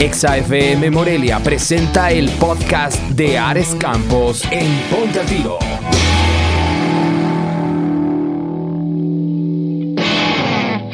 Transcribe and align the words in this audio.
ExaFM 0.00 0.90
Morelia 0.90 1.40
presenta 1.40 2.10
el 2.10 2.30
podcast 2.30 2.96
de 3.10 3.36
Ares 3.36 3.76
Campos 3.78 4.42
en 4.50 4.66
Ponte 4.88 5.20
al 5.20 5.26
Tiro. 5.26 5.58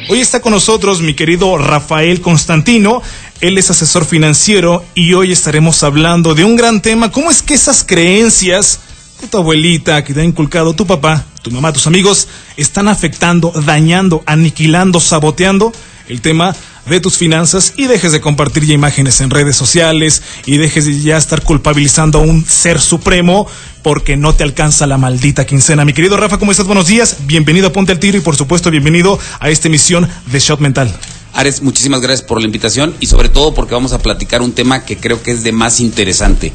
Hoy 0.09 0.19
está 0.19 0.41
con 0.41 0.51
nosotros 0.51 0.99
mi 0.99 1.13
querido 1.13 1.57
Rafael 1.57 2.19
Constantino. 2.19 3.01
Él 3.39 3.57
es 3.57 3.71
asesor 3.71 4.03
financiero 4.03 4.83
y 4.93 5.13
hoy 5.13 5.31
estaremos 5.31 5.83
hablando 5.83 6.35
de 6.35 6.43
un 6.43 6.57
gran 6.57 6.81
tema. 6.81 7.09
¿Cómo 7.09 7.31
es 7.31 7.41
que 7.41 7.53
esas 7.53 7.85
creencias 7.85 8.81
de 9.21 9.29
tu 9.29 9.37
abuelita 9.37 10.03
que 10.03 10.13
te 10.13 10.19
ha 10.19 10.25
inculcado 10.25 10.73
tu 10.73 10.85
papá, 10.85 11.23
tu 11.43 11.51
mamá, 11.51 11.71
tus 11.71 11.87
amigos, 11.87 12.27
están 12.57 12.89
afectando, 12.89 13.53
dañando, 13.65 14.21
aniquilando, 14.25 14.99
saboteando 14.99 15.71
el 16.09 16.19
tema 16.19 16.53
de 16.89 16.99
tus 16.99 17.17
finanzas 17.17 17.73
y 17.75 17.87
dejes 17.87 18.11
de 18.11 18.21
compartir 18.21 18.65
ya 18.65 18.73
imágenes 18.73 19.21
en 19.21 19.29
redes 19.29 19.55
sociales 19.55 20.23
y 20.45 20.57
dejes 20.57 20.85
de 20.85 20.99
ya 20.99 21.17
estar 21.17 21.41
culpabilizando 21.41 22.19
a 22.19 22.21
un 22.21 22.45
ser 22.45 22.79
supremo 22.79 23.47
porque 23.83 24.17
no 24.17 24.35
te 24.35 24.43
alcanza 24.43 24.87
la 24.87 24.97
maldita 24.97 25.45
quincena. 25.45 25.85
Mi 25.85 25.93
querido 25.93 26.17
Rafa, 26.17 26.37
¿cómo 26.37 26.51
estás? 26.51 26.67
Buenos 26.67 26.87
días. 26.87 27.17
Bienvenido 27.25 27.67
a 27.67 27.73
Ponte 27.73 27.91
al 27.91 27.99
Tiro 27.99 28.17
y 28.17 28.21
por 28.21 28.35
supuesto 28.35 28.71
bienvenido 28.71 29.19
a 29.39 29.49
esta 29.49 29.67
emisión 29.67 30.09
de 30.31 30.39
Shot 30.39 30.59
Mental. 30.59 30.93
Ares, 31.37 31.61
muchísimas 31.61 32.01
gracias 32.01 32.27
por 32.27 32.39
la 32.39 32.47
invitación 32.47 32.95
y 32.99 33.05
sobre 33.05 33.29
todo 33.29 33.53
porque 33.53 33.75
vamos 33.75 33.93
a 33.93 33.99
platicar 33.99 34.41
un 34.41 34.53
tema 34.53 34.85
que 34.85 34.97
creo 34.97 35.21
que 35.21 35.29
es 35.29 35.43
de 35.43 35.51
más 35.51 35.79
interesante. 35.79 36.51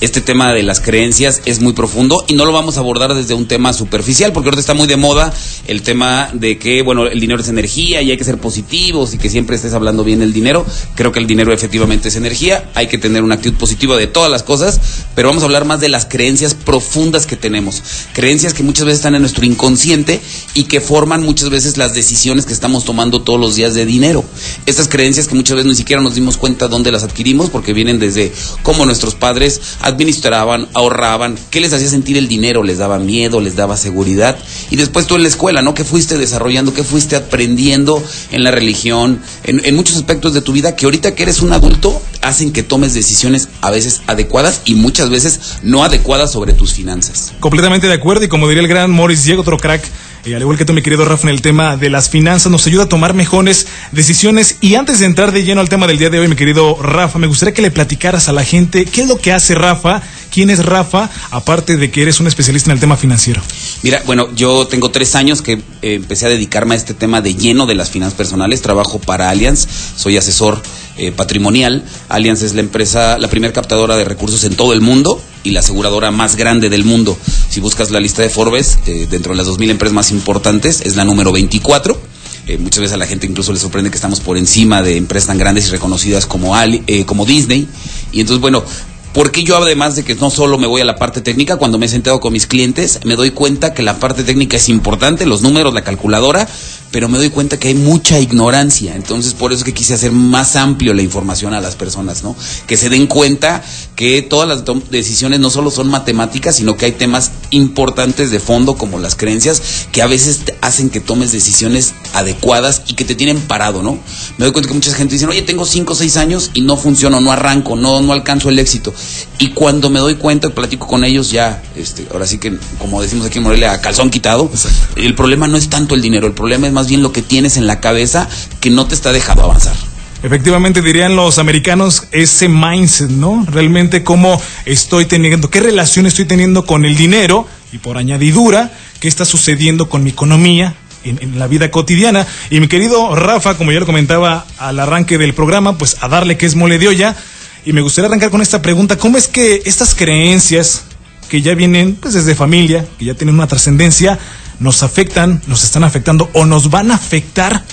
Este 0.00 0.20
tema 0.20 0.52
de 0.52 0.62
las 0.62 0.78
creencias 0.78 1.42
es 1.46 1.60
muy 1.60 1.72
profundo 1.72 2.24
y 2.28 2.34
no 2.34 2.44
lo 2.44 2.52
vamos 2.52 2.76
a 2.76 2.80
abordar 2.80 3.12
desde 3.12 3.34
un 3.34 3.48
tema 3.48 3.72
superficial 3.72 4.32
porque 4.32 4.46
ahorita 4.46 4.60
está 4.60 4.74
muy 4.74 4.86
de 4.86 4.96
moda 4.96 5.34
el 5.66 5.82
tema 5.82 6.30
de 6.32 6.58
que, 6.58 6.82
bueno, 6.82 7.08
el 7.08 7.18
dinero 7.18 7.40
es 7.40 7.48
energía 7.48 8.02
y 8.02 8.12
hay 8.12 8.16
que 8.16 8.22
ser 8.22 8.38
positivos 8.38 9.14
y 9.14 9.18
que 9.18 9.28
siempre 9.28 9.56
estés 9.56 9.74
hablando 9.74 10.04
bien 10.04 10.20
del 10.20 10.32
dinero. 10.32 10.64
Creo 10.94 11.10
que 11.10 11.18
el 11.18 11.26
dinero 11.26 11.52
efectivamente 11.52 12.06
es 12.06 12.14
energía, 12.14 12.70
hay 12.76 12.86
que 12.86 12.98
tener 12.98 13.24
una 13.24 13.34
actitud 13.34 13.58
positiva 13.58 13.96
de 13.96 14.06
todas 14.06 14.30
las 14.30 14.44
cosas, 14.44 14.80
pero 15.16 15.26
vamos 15.26 15.42
a 15.42 15.46
hablar 15.46 15.64
más 15.64 15.80
de 15.80 15.88
las 15.88 16.06
creencias 16.06 16.54
profundas 16.54 17.26
que 17.26 17.34
tenemos. 17.34 17.82
Creencias 18.12 18.54
que 18.54 18.62
muchas 18.62 18.84
veces 18.84 19.00
están 19.00 19.16
en 19.16 19.22
nuestro 19.22 19.44
inconsciente 19.44 20.20
y 20.54 20.64
que 20.64 20.80
forman 20.80 21.24
muchas 21.24 21.50
veces 21.50 21.76
las 21.78 21.94
decisiones 21.94 22.46
que 22.46 22.52
estamos 22.52 22.84
tomando 22.84 23.22
todos 23.22 23.40
los 23.40 23.56
días 23.56 23.74
de 23.74 23.86
dinero. 23.86 24.19
Estas 24.66 24.88
creencias 24.88 25.28
que 25.28 25.34
muchas 25.34 25.56
veces 25.56 25.70
ni 25.70 25.76
siquiera 25.76 26.02
nos 26.02 26.14
dimos 26.14 26.36
cuenta 26.36 26.68
dónde 26.68 26.92
las 26.92 27.02
adquirimos 27.02 27.50
porque 27.50 27.72
vienen 27.72 27.98
desde 27.98 28.32
cómo 28.62 28.86
nuestros 28.86 29.14
padres 29.14 29.60
administraban, 29.80 30.68
ahorraban, 30.74 31.38
qué 31.50 31.60
les 31.60 31.72
hacía 31.72 31.88
sentir 31.88 32.16
el 32.16 32.28
dinero, 32.28 32.62
les 32.62 32.78
daba 32.78 32.98
miedo, 32.98 33.40
les 33.40 33.56
daba 33.56 33.76
seguridad. 33.76 34.38
Y 34.70 34.76
después 34.76 35.06
tú 35.06 35.16
en 35.16 35.22
la 35.22 35.28
escuela, 35.28 35.62
¿no? 35.62 35.74
¿Qué 35.74 35.84
fuiste 35.84 36.18
desarrollando? 36.18 36.74
¿Qué 36.74 36.84
fuiste 36.84 37.16
aprendiendo 37.16 38.02
en 38.30 38.44
la 38.44 38.50
religión? 38.50 39.20
En, 39.44 39.62
en 39.64 39.74
muchos 39.76 39.96
aspectos 39.96 40.34
de 40.34 40.42
tu 40.42 40.52
vida 40.52 40.76
que 40.76 40.84
ahorita 40.84 41.14
que 41.14 41.22
eres 41.22 41.40
un 41.40 41.52
adulto 41.52 42.00
hacen 42.22 42.52
que 42.52 42.62
tomes 42.62 42.94
decisiones 42.94 43.48
a 43.60 43.70
veces 43.70 44.02
adecuadas 44.06 44.62
y 44.64 44.74
muchas 44.74 45.10
veces 45.10 45.58
no 45.62 45.84
adecuadas 45.84 46.32
sobre 46.32 46.52
tus 46.52 46.72
finanzas. 46.72 47.32
Completamente 47.40 47.86
de 47.86 47.94
acuerdo 47.94 48.24
y 48.24 48.28
como 48.28 48.48
diría 48.48 48.62
el 48.62 48.68
gran 48.68 48.90
Morris 48.90 49.24
Diego, 49.24 49.42
otro 49.42 49.58
crack, 49.58 49.82
eh, 50.24 50.34
al 50.34 50.42
igual 50.42 50.58
que 50.58 50.64
tú, 50.64 50.72
mi 50.72 50.82
querido 50.82 51.04
Rafa, 51.04 51.28
en 51.28 51.34
el 51.34 51.42
tema 51.42 51.76
de 51.76 51.88
las 51.88 52.10
finanzas, 52.10 52.52
nos 52.52 52.66
ayuda 52.66 52.84
a 52.84 52.88
tomar 52.88 53.14
mejores 53.14 53.66
decisiones. 53.92 54.56
Y 54.60 54.74
antes 54.74 54.98
de 54.98 55.06
entrar 55.06 55.32
de 55.32 55.44
lleno 55.44 55.60
al 55.60 55.68
tema 55.68 55.86
del 55.86 55.98
día 55.98 56.10
de 56.10 56.18
hoy, 56.18 56.28
mi 56.28 56.36
querido 56.36 56.76
Rafa, 56.80 57.18
me 57.18 57.26
gustaría 57.26 57.54
que 57.54 57.62
le 57.62 57.70
platicaras 57.70 58.28
a 58.28 58.32
la 58.32 58.44
gente 58.44 58.84
qué 58.84 59.02
es 59.02 59.08
lo 59.08 59.16
que 59.16 59.32
hace 59.32 59.54
Rafa, 59.54 60.02
quién 60.30 60.50
es 60.50 60.64
Rafa, 60.64 61.08
aparte 61.30 61.76
de 61.76 61.90
que 61.90 62.02
eres 62.02 62.20
un 62.20 62.26
especialista 62.26 62.70
en 62.70 62.74
el 62.74 62.80
tema 62.80 62.96
financiero. 62.96 63.40
Mira, 63.82 64.02
bueno, 64.06 64.28
yo 64.34 64.66
tengo 64.66 64.90
tres 64.90 65.14
años 65.14 65.40
que 65.40 65.52
eh, 65.52 65.60
empecé 65.94 66.26
a 66.26 66.28
dedicarme 66.28 66.74
a 66.74 66.78
este 66.78 66.94
tema 66.94 67.22
de 67.22 67.34
lleno 67.34 67.66
de 67.66 67.74
las 67.74 67.90
finanzas 67.90 68.16
personales. 68.16 68.60
Trabajo 68.60 68.98
para 69.00 69.30
Allianz, 69.30 69.66
soy 69.96 70.16
asesor 70.16 70.62
eh, 70.98 71.12
patrimonial. 71.12 71.82
Allianz 72.08 72.42
es 72.42 72.54
la 72.54 72.60
empresa, 72.60 73.18
la 73.18 73.28
primera 73.28 73.52
captadora 73.52 73.96
de 73.96 74.04
recursos 74.04 74.44
en 74.44 74.54
todo 74.54 74.72
el 74.74 74.80
mundo 74.80 75.22
y 75.42 75.50
la 75.50 75.60
aseguradora 75.60 76.10
más 76.10 76.36
grande 76.36 76.68
del 76.68 76.84
mundo. 76.84 77.16
Si 77.48 77.60
buscas 77.60 77.90
la 77.90 78.00
lista 78.00 78.22
de 78.22 78.30
Forbes, 78.30 78.78
eh, 78.86 79.06
dentro 79.10 79.32
de 79.32 79.38
las 79.38 79.46
2.000 79.46 79.70
empresas 79.70 79.94
más 79.94 80.10
importantes, 80.10 80.80
es 80.82 80.96
la 80.96 81.04
número 81.04 81.32
24. 81.32 82.00
Eh, 82.46 82.58
muchas 82.58 82.80
veces 82.80 82.94
a 82.94 82.96
la 82.96 83.06
gente 83.06 83.26
incluso 83.26 83.52
le 83.52 83.58
sorprende 83.58 83.90
que 83.90 83.96
estamos 83.96 84.20
por 84.20 84.36
encima 84.36 84.82
de 84.82 84.96
empresas 84.96 85.28
tan 85.28 85.38
grandes 85.38 85.68
y 85.68 85.70
reconocidas 85.70 86.26
como, 86.26 86.56
Ali, 86.56 86.82
eh, 86.86 87.04
como 87.04 87.24
Disney. 87.26 87.68
Y 88.12 88.20
entonces, 88.20 88.40
bueno, 88.40 88.64
porque 89.12 89.42
yo 89.42 89.56
además 89.56 89.96
de 89.96 90.04
que 90.04 90.14
no 90.14 90.30
solo 90.30 90.56
me 90.56 90.66
voy 90.66 90.80
a 90.80 90.84
la 90.84 90.96
parte 90.96 91.20
técnica, 91.20 91.56
cuando 91.56 91.78
me 91.78 91.86
he 91.86 91.88
sentado 91.88 92.20
con 92.20 92.32
mis 92.32 92.46
clientes, 92.46 93.00
me 93.04 93.16
doy 93.16 93.32
cuenta 93.32 93.74
que 93.74 93.82
la 93.82 93.98
parte 93.98 94.22
técnica 94.22 94.56
es 94.56 94.68
importante, 94.68 95.26
los 95.26 95.42
números, 95.42 95.74
la 95.74 95.82
calculadora, 95.82 96.48
pero 96.90 97.08
me 97.08 97.18
doy 97.18 97.30
cuenta 97.30 97.58
que 97.58 97.68
hay 97.68 97.74
mucha 97.74 98.18
ignorancia. 98.18 98.94
Entonces, 98.94 99.34
por 99.34 99.52
eso 99.52 99.64
que 99.64 99.74
quise 99.74 99.94
hacer 99.94 100.12
más 100.12 100.56
amplio 100.56 100.94
la 100.94 101.02
información 101.02 101.54
a 101.54 101.60
las 101.60 101.76
personas, 101.76 102.22
¿no? 102.22 102.36
Que 102.66 102.76
se 102.76 102.88
den 102.88 103.06
cuenta 103.06 103.62
que 103.96 104.22
todas 104.22 104.48
las 104.48 104.64
decisiones 104.90 105.40
no 105.40 105.50
solo 105.50 105.70
son 105.70 105.88
matemáticas, 105.88 106.56
sino 106.56 106.76
que 106.76 106.86
hay 106.86 106.92
temas 106.92 107.32
importantes 107.50 108.30
de 108.30 108.40
fondo, 108.40 108.76
como 108.76 108.98
las 108.98 109.14
creencias, 109.14 109.86
que 109.92 110.02
a 110.02 110.06
veces 110.06 110.40
hacen 110.60 110.90
que 110.90 111.00
tomes 111.00 111.32
decisiones 111.32 111.94
adecuadas 112.14 112.82
y 112.88 112.94
que 112.94 113.04
te 113.04 113.14
tienen 113.14 113.38
parado, 113.40 113.82
¿no? 113.82 113.98
Me 114.38 114.44
doy 114.44 114.52
cuenta 114.52 114.68
que 114.68 114.74
mucha 114.74 114.92
gente 114.94 115.14
dice, 115.14 115.26
oye, 115.26 115.42
tengo 115.42 115.66
5 115.66 115.92
o 115.92 115.96
6 115.96 116.16
años 116.16 116.50
y 116.54 116.62
no 116.62 116.76
funciono, 116.76 117.20
no 117.20 117.30
arranco, 117.30 117.76
no, 117.76 118.00
no 118.00 118.12
alcanzo 118.12 118.48
el 118.48 118.58
éxito. 118.58 118.92
Y 119.38 119.48
cuando 119.48 119.90
me 119.90 120.00
doy 120.00 120.16
cuenta, 120.16 120.50
platico 120.50 120.86
con 120.86 121.04
ellos, 121.04 121.30
ya, 121.30 121.62
este, 121.76 122.06
ahora 122.12 122.26
sí 122.26 122.38
que, 122.38 122.58
como 122.78 123.00
decimos 123.02 123.26
aquí 123.26 123.38
en 123.38 123.44
Morelia, 123.44 123.72
a 123.72 123.80
calzón 123.80 124.10
quitado, 124.10 124.50
el 124.96 125.14
problema 125.14 125.46
no 125.46 125.56
es 125.56 125.68
tanto 125.68 125.94
el 125.94 126.02
dinero, 126.02 126.26
el 126.26 126.34
problema 126.34 126.66
es 126.66 126.72
más 126.72 126.79
bien 126.88 127.02
lo 127.02 127.12
que 127.12 127.22
tienes 127.22 127.56
en 127.56 127.66
la 127.66 127.80
cabeza 127.80 128.28
que 128.60 128.70
no 128.70 128.86
te 128.86 128.94
está 128.94 129.12
dejando 129.12 129.44
avanzar. 129.44 129.74
Efectivamente, 130.22 130.82
dirían 130.82 131.16
los 131.16 131.38
americanos, 131.38 132.04
ese 132.12 132.48
mindset, 132.48 133.08
¿no? 133.08 133.46
Realmente 133.50 134.04
cómo 134.04 134.40
estoy 134.66 135.06
teniendo, 135.06 135.48
qué 135.48 135.60
relación 135.60 136.04
estoy 136.04 136.26
teniendo 136.26 136.66
con 136.66 136.84
el 136.84 136.94
dinero 136.94 137.46
y 137.72 137.78
por 137.78 137.96
añadidura, 137.96 138.70
qué 139.00 139.08
está 139.08 139.24
sucediendo 139.24 139.88
con 139.88 140.04
mi 140.04 140.10
economía, 140.10 140.74
en, 141.04 141.18
en, 141.22 141.38
la 141.38 141.46
vida 141.46 141.70
cotidiana. 141.70 142.26
Y 142.50 142.60
mi 142.60 142.68
querido 142.68 143.14
Rafa, 143.14 143.56
como 143.56 143.72
ya 143.72 143.80
lo 143.80 143.86
comentaba 143.86 144.44
al 144.58 144.78
arranque 144.78 145.16
del 145.16 145.32
programa, 145.32 145.78
pues 145.78 145.96
a 146.00 146.08
darle 146.08 146.36
que 146.36 146.44
es 146.44 146.54
mole 146.54 146.78
de 146.78 146.88
olla. 146.88 147.16
Y 147.64 147.72
me 147.72 147.80
gustaría 147.80 148.08
arrancar 148.08 148.30
con 148.30 148.42
esta 148.42 148.60
pregunta, 148.60 148.96
¿cómo 148.96 149.16
es 149.16 149.26
que 149.26 149.62
estas 149.64 149.94
creencias 149.94 150.82
que 151.30 151.40
ya 151.40 151.54
vienen 151.54 151.94
pues, 151.94 152.12
desde 152.12 152.34
familia, 152.34 152.84
que 152.98 153.06
ya 153.06 153.14
tienen 153.14 153.36
una 153.36 153.46
trascendencia, 153.46 154.18
nos 154.60 154.82
afectan, 154.82 155.42
nos 155.46 155.64
están 155.64 155.84
afectando 155.84 156.30
o 156.34 156.46
nos 156.46 156.70
van 156.70 156.90
a 156.90 156.94
afectar 156.94 157.64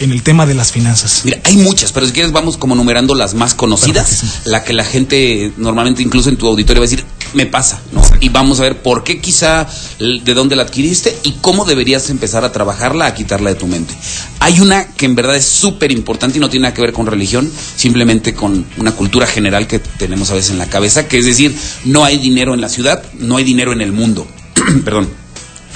en 0.00 0.10
el 0.10 0.22
tema 0.22 0.46
de 0.46 0.54
las 0.54 0.72
finanzas? 0.72 1.22
Mira, 1.24 1.40
hay 1.44 1.56
muchas, 1.56 1.92
pero 1.92 2.06
si 2.06 2.12
quieres 2.12 2.32
vamos 2.32 2.56
como 2.56 2.74
numerando 2.74 3.14
las 3.14 3.34
más 3.34 3.54
conocidas, 3.54 4.42
la 4.44 4.64
que 4.64 4.72
la 4.72 4.84
gente 4.84 5.52
normalmente 5.56 6.02
incluso 6.02 6.28
en 6.28 6.36
tu 6.36 6.48
auditorio 6.48 6.80
va 6.80 6.86
a 6.86 6.90
decir, 6.90 7.04
me 7.34 7.46
pasa, 7.46 7.80
¿no? 7.92 8.00
Exacto. 8.00 8.26
Y 8.26 8.28
vamos 8.28 8.60
a 8.60 8.64
ver 8.64 8.82
por 8.82 9.04
qué 9.04 9.20
quizá, 9.20 9.66
de 9.98 10.34
dónde 10.34 10.56
la 10.56 10.64
adquiriste 10.64 11.16
y 11.22 11.32
cómo 11.40 11.64
deberías 11.64 12.10
empezar 12.10 12.44
a 12.44 12.52
trabajarla, 12.52 13.06
a 13.06 13.14
quitarla 13.14 13.50
de 13.50 13.56
tu 13.56 13.66
mente. 13.66 13.94
Hay 14.40 14.60
una 14.60 14.88
que 14.88 15.06
en 15.06 15.14
verdad 15.14 15.36
es 15.36 15.46
súper 15.46 15.92
importante 15.92 16.38
y 16.38 16.40
no 16.40 16.50
tiene 16.50 16.64
nada 16.64 16.74
que 16.74 16.82
ver 16.82 16.92
con 16.92 17.06
religión, 17.06 17.50
simplemente 17.76 18.34
con 18.34 18.66
una 18.76 18.92
cultura 18.92 19.26
general 19.26 19.66
que 19.66 19.78
tenemos 19.78 20.30
a 20.30 20.34
veces 20.34 20.50
en 20.50 20.58
la 20.58 20.66
cabeza, 20.66 21.08
que 21.08 21.18
es 21.18 21.24
decir, 21.24 21.56
no 21.84 22.04
hay 22.04 22.18
dinero 22.18 22.54
en 22.54 22.60
la 22.60 22.68
ciudad, 22.68 23.02
no 23.18 23.36
hay 23.36 23.44
dinero 23.44 23.72
en 23.72 23.80
el 23.80 23.92
mundo. 23.92 24.26
Perdón 24.84 25.21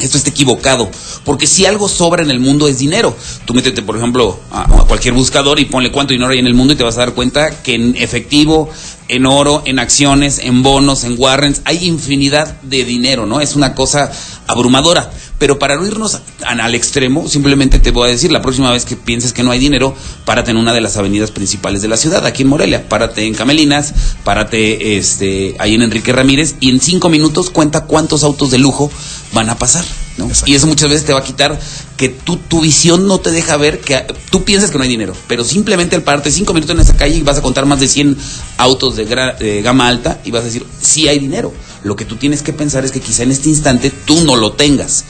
esto 0.01 0.17
está 0.17 0.31
equivocado, 0.31 0.91
porque 1.25 1.47
si 1.47 1.67
algo 1.67 1.89
sobra 1.89 2.23
en 2.23 2.31
el 2.31 2.41
mundo 2.41 2.69
es 2.69 2.79
dinero. 2.79 3.17
Tú 3.45 3.55
métete, 3.55 3.83
por 3.83 3.97
ejemplo, 3.97 4.39
a, 4.51 4.63
a, 4.63 4.85
cualquier 4.85 5.15
buscador 5.15 5.59
y 5.61 5.65
ponle 5.65 5.91
cuánto 5.91 6.13
dinero 6.13 6.31
hay 6.31 6.39
en 6.39 6.47
el 6.47 6.55
mundo 6.55 6.75
y 6.75 6.77
te 6.77 6.85
vas 6.85 6.97
a 6.97 7.01
dar 7.01 7.15
cuenta 7.15 7.63
que 7.63 7.75
en 7.75 7.97
efectivo, 7.97 8.69
en 9.09 9.27
oro, 9.27 9.63
en 9.65 9.79
acciones, 9.79 10.39
en 10.39 10.63
bonos, 10.63 11.05
en 11.05 11.17
warrants, 11.19 11.63
hay 11.65 11.87
infinidad 11.87 12.61
de 12.63 12.85
dinero, 12.85 13.27
¿no? 13.27 13.41
Es 13.41 13.57
una 13.57 13.75
cosa 13.75 14.11
abrumadora. 14.47 15.11
Pero 15.39 15.59
para 15.59 15.77
no 15.77 15.87
irnos 15.87 16.21
al 16.43 16.75
extremo, 16.75 17.29
simplemente 17.29 17.79
te 17.79 17.91
voy 17.91 18.09
a 18.09 18.11
decir, 18.11 18.33
la 18.33 18.41
próxima 18.41 18.71
vez 18.71 18.87
que 18.87 18.97
pienses 18.97 19.33
que 19.33 19.43
no 19.43 19.51
hay 19.51 19.59
dinero, 19.59 19.95
párate 20.25 20.51
en 20.51 20.57
una 20.57 20.73
de 20.73 20.81
las 20.81 20.97
avenidas 20.97 21.31
principales 21.31 21.83
de 21.83 21.89
la 21.89 21.97
ciudad, 21.99 22.25
aquí 22.25 22.43
en 22.43 22.49
Morelia. 22.49 22.89
Párate 22.89 23.27
en 23.27 23.35
Camelinas, 23.35 23.93
párate 24.25 24.97
este, 24.97 25.55
ahí 25.59 25.75
en 25.75 25.83
Enrique 25.83 26.13
Ramírez 26.13 26.57
y 26.61 26.71
en 26.71 26.81
cinco 26.81 27.11
minutos 27.11 27.51
cuenta 27.51 27.85
cuántos 27.85 28.25
autos 28.25 28.51
de 28.51 28.59
lujo 28.59 28.91
van 29.33 29.51
a 29.51 29.59
pasar. 29.59 29.85
¿no? 30.17 30.31
Y 30.47 30.55
eso 30.55 30.67
muchas 30.67 30.89
veces 30.89 31.05
te 31.05 31.13
va 31.13 31.19
a 31.19 31.25
quitar 31.25 31.59
que 31.99 32.09
tú, 32.09 32.37
tu 32.37 32.63
visión 32.63 33.07
no 33.07 33.19
te 33.19 33.31
deja 33.31 33.59
ver 33.59 33.81
que 33.81 34.07
tú 34.31 34.45
piensas 34.45 34.71
que 34.71 34.79
no 34.79 34.85
hay 34.85 34.89
dinero, 34.89 35.15
pero 35.29 35.45
simplemente 35.45 35.95
al 35.95 36.03
pararte 36.03 36.31
cinco 36.31 36.55
minutos 36.55 36.75
en 36.75 36.81
esa 36.81 36.97
calle 36.97 37.17
y 37.17 37.23
vas 37.23 37.37
a 37.37 37.43
contar 37.43 37.67
más 37.67 37.81
de 37.81 37.89
100 37.89 38.17
autos 38.57 38.97
de, 38.97 39.05
de 39.05 39.63
gama 39.63 39.89
alta 39.89 40.21
y 40.25 40.31
vas 40.31 40.43
a 40.43 40.47
decir, 40.47 40.65
sí 40.81 41.09
hay 41.09 41.19
dinero. 41.19 41.53
Lo 41.83 41.95
que 41.95 42.05
tú 42.05 42.17
tienes 42.17 42.43
que 42.43 42.53
pensar 42.53 42.85
es 42.85 42.91
que 42.91 43.01
quizá 43.01 43.23
en 43.23 43.31
este 43.31 43.49
instante 43.49 43.91
tú 43.91 44.23
no 44.25 44.37
lo 44.37 44.53
tengas. 44.53 45.05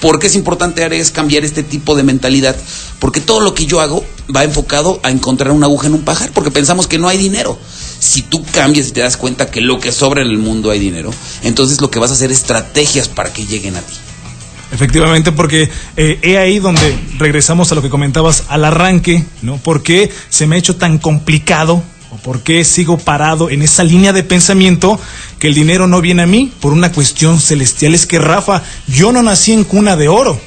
¿Por 0.00 0.18
qué 0.18 0.28
es 0.28 0.34
importante 0.34 0.86
cambiar 1.12 1.44
este 1.44 1.62
tipo 1.62 1.94
de 1.94 2.02
mentalidad? 2.02 2.56
Porque 2.98 3.20
todo 3.20 3.40
lo 3.40 3.54
que 3.54 3.66
yo 3.66 3.80
hago 3.80 4.04
va 4.34 4.44
enfocado 4.44 5.00
a 5.02 5.10
encontrar 5.10 5.52
una 5.52 5.66
aguja 5.66 5.88
en 5.88 5.94
un 5.94 6.02
pajar, 6.02 6.30
porque 6.32 6.50
pensamos 6.50 6.86
que 6.86 6.98
no 6.98 7.08
hay 7.08 7.18
dinero. 7.18 7.58
Si 7.98 8.22
tú 8.22 8.44
cambias 8.52 8.88
y 8.88 8.92
te 8.92 9.00
das 9.00 9.16
cuenta 9.16 9.50
que 9.50 9.60
lo 9.60 9.80
que 9.80 9.90
sobra 9.90 10.22
en 10.22 10.28
el 10.28 10.38
mundo 10.38 10.70
hay 10.70 10.78
dinero, 10.78 11.10
entonces 11.42 11.80
lo 11.80 11.90
que 11.90 11.98
vas 11.98 12.10
a 12.10 12.14
hacer 12.14 12.30
es 12.30 12.38
estrategias 12.38 13.08
para 13.08 13.32
que 13.32 13.44
lleguen 13.44 13.76
a 13.76 13.80
ti. 13.80 13.94
Efectivamente, 14.70 15.32
porque 15.32 15.70
eh, 15.96 16.18
he 16.22 16.36
ahí 16.36 16.58
donde 16.58 16.98
regresamos 17.18 17.72
a 17.72 17.74
lo 17.74 17.82
que 17.82 17.88
comentabas 17.88 18.44
al 18.48 18.64
arranque, 18.64 19.24
¿no? 19.42 19.56
¿Por 19.56 19.82
qué 19.82 20.10
se 20.28 20.46
me 20.46 20.56
ha 20.56 20.58
hecho 20.58 20.76
tan 20.76 20.98
complicado 20.98 21.82
¿O 22.10 22.16
por 22.16 22.40
qué 22.42 22.64
sigo 22.64 22.96
parado 22.96 23.50
en 23.50 23.62
esa 23.62 23.84
línea 23.84 24.12
de 24.12 24.22
pensamiento 24.22 24.98
que 25.38 25.48
el 25.48 25.54
dinero 25.54 25.86
no 25.86 26.00
viene 26.00 26.22
a 26.22 26.26
mí 26.26 26.50
por 26.60 26.72
una 26.72 26.90
cuestión 26.90 27.38
celestial? 27.38 27.94
Es 27.94 28.06
que, 28.06 28.18
Rafa, 28.18 28.62
yo 28.86 29.12
no 29.12 29.22
nací 29.22 29.52
en 29.52 29.64
cuna 29.64 29.96
de 29.96 30.08
oro. 30.08 30.40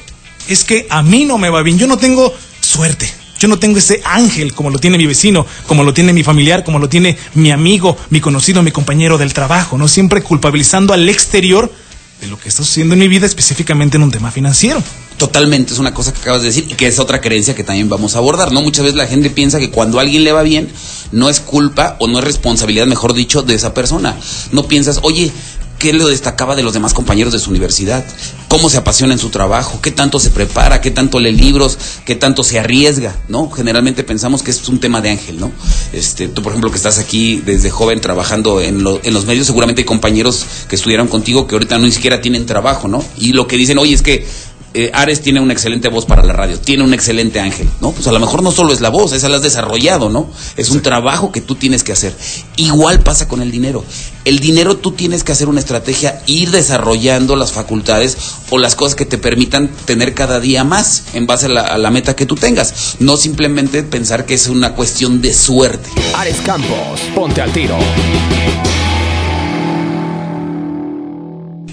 Es 0.48 0.64
que 0.64 0.88
a 0.90 1.04
mí 1.04 1.26
no 1.26 1.38
me 1.38 1.50
va 1.50 1.62
bien. 1.62 1.78
Yo 1.78 1.88
no 1.88 1.98
tengo 1.98 2.34
suerte. 2.62 3.12
Yo 3.38 3.48
no 3.48 3.58
tengo 3.58 3.80
ese 3.80 4.02
ángel 4.06 4.54
como 4.54 4.70
lo 4.70 4.78
tiene 4.78 5.00
mi 5.00 5.08
vecino, 5.08 5.48
como 5.66 5.84
lo 5.84 5.96
tiene 5.96 6.14
mi 6.14 6.22
familiar, 6.22 6.64
como 6.64 6.78
lo 6.78 6.90
tiene 6.90 7.18
mi 7.34 7.50
amigo, 7.52 7.98
mi 8.12 8.22
conocido, 8.22 8.62
mi 8.62 8.72
compañero 8.72 9.18
del 9.18 9.34
trabajo, 9.34 9.80
¿no? 9.80 9.88
Siempre 9.88 10.22
culpabilizando 10.22 10.94
al 10.94 11.10
exterior 11.10 11.74
de 12.22 12.28
lo 12.28 12.40
que 12.40 12.50
está 12.50 12.64
sucediendo 12.64 12.94
en 12.94 13.00
mi 13.00 13.08
vida, 13.08 13.26
específicamente 13.26 13.98
en 13.98 14.04
un 14.04 14.12
tema 14.12 14.30
financiero. 14.30 14.84
Totalmente, 15.22 15.72
es 15.72 15.78
una 15.78 15.94
cosa 15.94 16.12
que 16.12 16.20
acabas 16.20 16.42
de 16.42 16.48
decir 16.48 16.66
y 16.68 16.74
que 16.74 16.88
es 16.88 16.98
otra 16.98 17.22
creencia 17.22 17.54
que 17.54 17.64
también 17.64 17.88
vamos 17.88 18.16
a 18.16 18.18
abordar, 18.18 18.52
¿no? 18.52 18.64
Muchas 18.64 18.86
veces 18.86 18.98
la 18.98 19.06
gente 19.06 19.30
piensa 19.30 19.60
que 19.60 19.70
cuando 19.70 20.00
a 20.00 20.02
alguien 20.02 20.24
le 20.24 20.32
va 20.32 20.42
bien, 20.42 20.68
no 21.12 21.30
es 21.30 21.40
culpa 21.40 21.96
o 22.00 22.08
no 22.08 22.18
es 22.18 22.26
responsabilidad, 22.26 22.88
mejor 22.88 23.14
dicho, 23.14 23.44
de 23.44 23.54
esa 23.54 23.72
persona. 23.72 24.18
No 24.52 24.68
piensas, 24.68 25.02
oye, 25.04 25.32
¿qué 25.78 25.94
lo 25.94 26.08
destacaba 26.08 26.56
de 26.56 26.64
los 26.64 26.74
demás 26.74 26.96
compañeros 26.96 27.34
de 27.34 27.40
su 27.40 27.52
universidad? 27.52 28.04
¿Cómo 28.48 28.68
se 28.68 28.78
apasiona 28.78 29.14
en 29.14 29.20
su 29.20 29.30
trabajo? 29.30 29.80
¿Qué 29.80 29.92
tanto 29.92 30.20
se 30.20 30.32
prepara? 30.32 30.82
¿Qué 30.82 30.90
tanto 30.90 31.20
lee 31.20 31.34
libros? 31.34 31.78
¿Qué 32.04 32.16
tanto 32.16 32.44
se 32.44 32.58
arriesga? 32.58 33.16
¿No? 33.28 33.52
Generalmente 33.52 34.04
pensamos 34.04 34.42
que 34.42 34.50
es 34.50 34.68
un 34.70 34.80
tema 34.80 35.02
de 35.02 35.12
ángel, 35.12 35.40
¿no? 35.40 35.52
Este, 35.94 36.30
tú, 36.30 36.42
por 36.42 36.52
ejemplo, 36.52 36.72
que 36.72 36.78
estás 36.78 36.98
aquí 36.98 37.44
desde 37.46 37.70
joven 37.70 38.02
trabajando 38.02 38.60
en, 38.60 38.84
en 39.04 39.14
los 39.14 39.26
medios, 39.26 39.46
seguramente 39.46 39.82
hay 39.82 39.86
compañeros 39.86 40.48
que 40.68 40.76
estudiaron 40.76 41.08
contigo 41.08 41.46
que 41.46 41.54
ahorita 41.54 41.78
no 41.78 41.86
ni 41.86 41.92
siquiera 41.92 42.22
tienen 42.22 42.48
trabajo, 42.48 42.88
¿no? 42.88 43.06
Y 43.18 43.34
lo 43.34 43.46
que 43.46 43.56
dicen, 43.56 43.78
oye, 43.78 43.94
es 43.94 44.02
que 44.02 44.26
eh, 44.74 44.90
Ares 44.94 45.22
tiene 45.22 45.42
una 45.42 45.54
excelente 45.54 45.90
voz 45.90 46.06
para 46.06 46.24
la 46.24 46.34
radio, 46.34 46.60
tiene 46.60 46.84
un 46.84 46.94
excelente 46.94 47.40
ángel, 47.40 47.70
¿no? 47.82 47.92
Pues 47.92 48.08
a 48.08 48.12
lo 48.12 48.20
mejor 48.20 48.42
no 48.42 48.52
solo 48.52 48.72
es 48.72 48.80
la 48.80 48.90
voz, 48.90 49.12
esa 49.12 49.28
la 49.28 49.38
has 49.38 49.42
desarrollado, 49.42 50.10
¿no? 50.10 50.30
Es 50.56 50.70
un 50.70 50.82
trabajo 50.82 51.32
que 51.32 51.42
tú 51.42 51.56
tienes 51.56 51.84
que 51.84 51.92
hacer. 51.92 52.16
Igual 52.56 53.02
pasa 53.02 53.28
con 53.28 53.42
el 53.42 53.52
dinero. 53.52 53.84
El 54.24 54.40
dinero 54.40 54.78
tú 54.78 54.92
tienes 54.92 55.24
que 55.24 55.34
hacer 55.34 55.50
una 55.50 55.60
estrategia, 55.60 56.22
ir 56.26 56.52
desarrollando 56.52 57.36
las 57.36 57.52
facultades 57.52 58.18
o 58.50 58.58
las 58.58 58.76
cosas 58.76 58.96
que 58.96 59.06
te 59.06 59.18
permitan 59.18 59.70
tener 59.86 60.14
cada 60.14 60.40
día 60.40 60.64
más 60.64 61.04
en 61.14 61.28
base 61.28 61.48
a 61.48 61.50
la, 61.50 61.62
a 61.62 61.78
la 61.78 61.92
meta 61.92 62.16
que 62.16 62.26
tú 62.26 62.36
tengas. 62.36 62.96
No 63.00 63.18
simplemente 63.18 63.84
pensar 63.84 64.26
que 64.26 64.36
es 64.36 64.48
una 64.48 64.74
cuestión 64.74 65.22
de 65.22 65.34
suerte. 65.34 65.90
Ares 66.16 66.38
Campos, 66.46 67.02
ponte 67.14 67.42
al 67.42 67.52
tiro. 67.52 67.78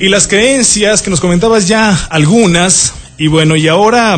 Y 0.00 0.08
las 0.08 0.28
creencias 0.28 1.02
que 1.02 1.10
nos 1.10 1.20
comentabas 1.20 1.66
ya 1.66 1.90
algunas, 2.10 2.92
y 3.18 3.26
bueno, 3.26 3.56
y 3.56 3.66
ahora 3.66 4.16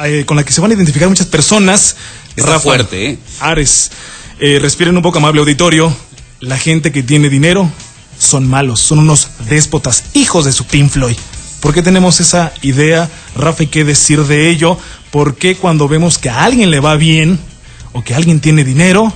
eh, 0.00 0.24
con 0.26 0.36
la 0.36 0.44
que 0.44 0.52
se 0.52 0.60
van 0.60 0.72
a 0.72 0.74
identificar 0.74 1.08
muchas 1.08 1.28
personas. 1.28 1.94
Está 2.34 2.58
fuerte, 2.58 3.10
¿eh? 3.10 3.18
Ares, 3.38 3.92
eh, 4.40 4.58
respiren 4.60 4.96
un 4.96 5.02
poco 5.02 5.18
amable 5.18 5.40
auditorio. 5.40 5.94
La 6.40 6.58
gente 6.58 6.90
que 6.90 7.04
tiene 7.04 7.30
dinero 7.30 7.70
son 8.18 8.48
malos, 8.48 8.80
son 8.80 8.98
unos 8.98 9.28
déspotas, 9.48 10.02
hijos 10.14 10.46
de 10.46 10.52
su 10.52 10.64
Pink 10.64 10.90
Floyd. 10.90 11.16
¿Por 11.60 11.72
qué 11.72 11.80
tenemos 11.80 12.18
esa 12.18 12.52
idea, 12.62 13.08
Rafa, 13.36 13.62
y 13.62 13.66
qué 13.68 13.84
decir 13.84 14.24
de 14.24 14.50
ello? 14.50 14.76
¿Por 15.12 15.36
qué 15.36 15.56
cuando 15.56 15.86
vemos 15.86 16.18
que 16.18 16.28
a 16.28 16.42
alguien 16.42 16.72
le 16.72 16.80
va 16.80 16.96
bien 16.96 17.38
o 17.92 18.02
que 18.02 18.16
alguien 18.16 18.40
tiene 18.40 18.64
dinero, 18.64 19.12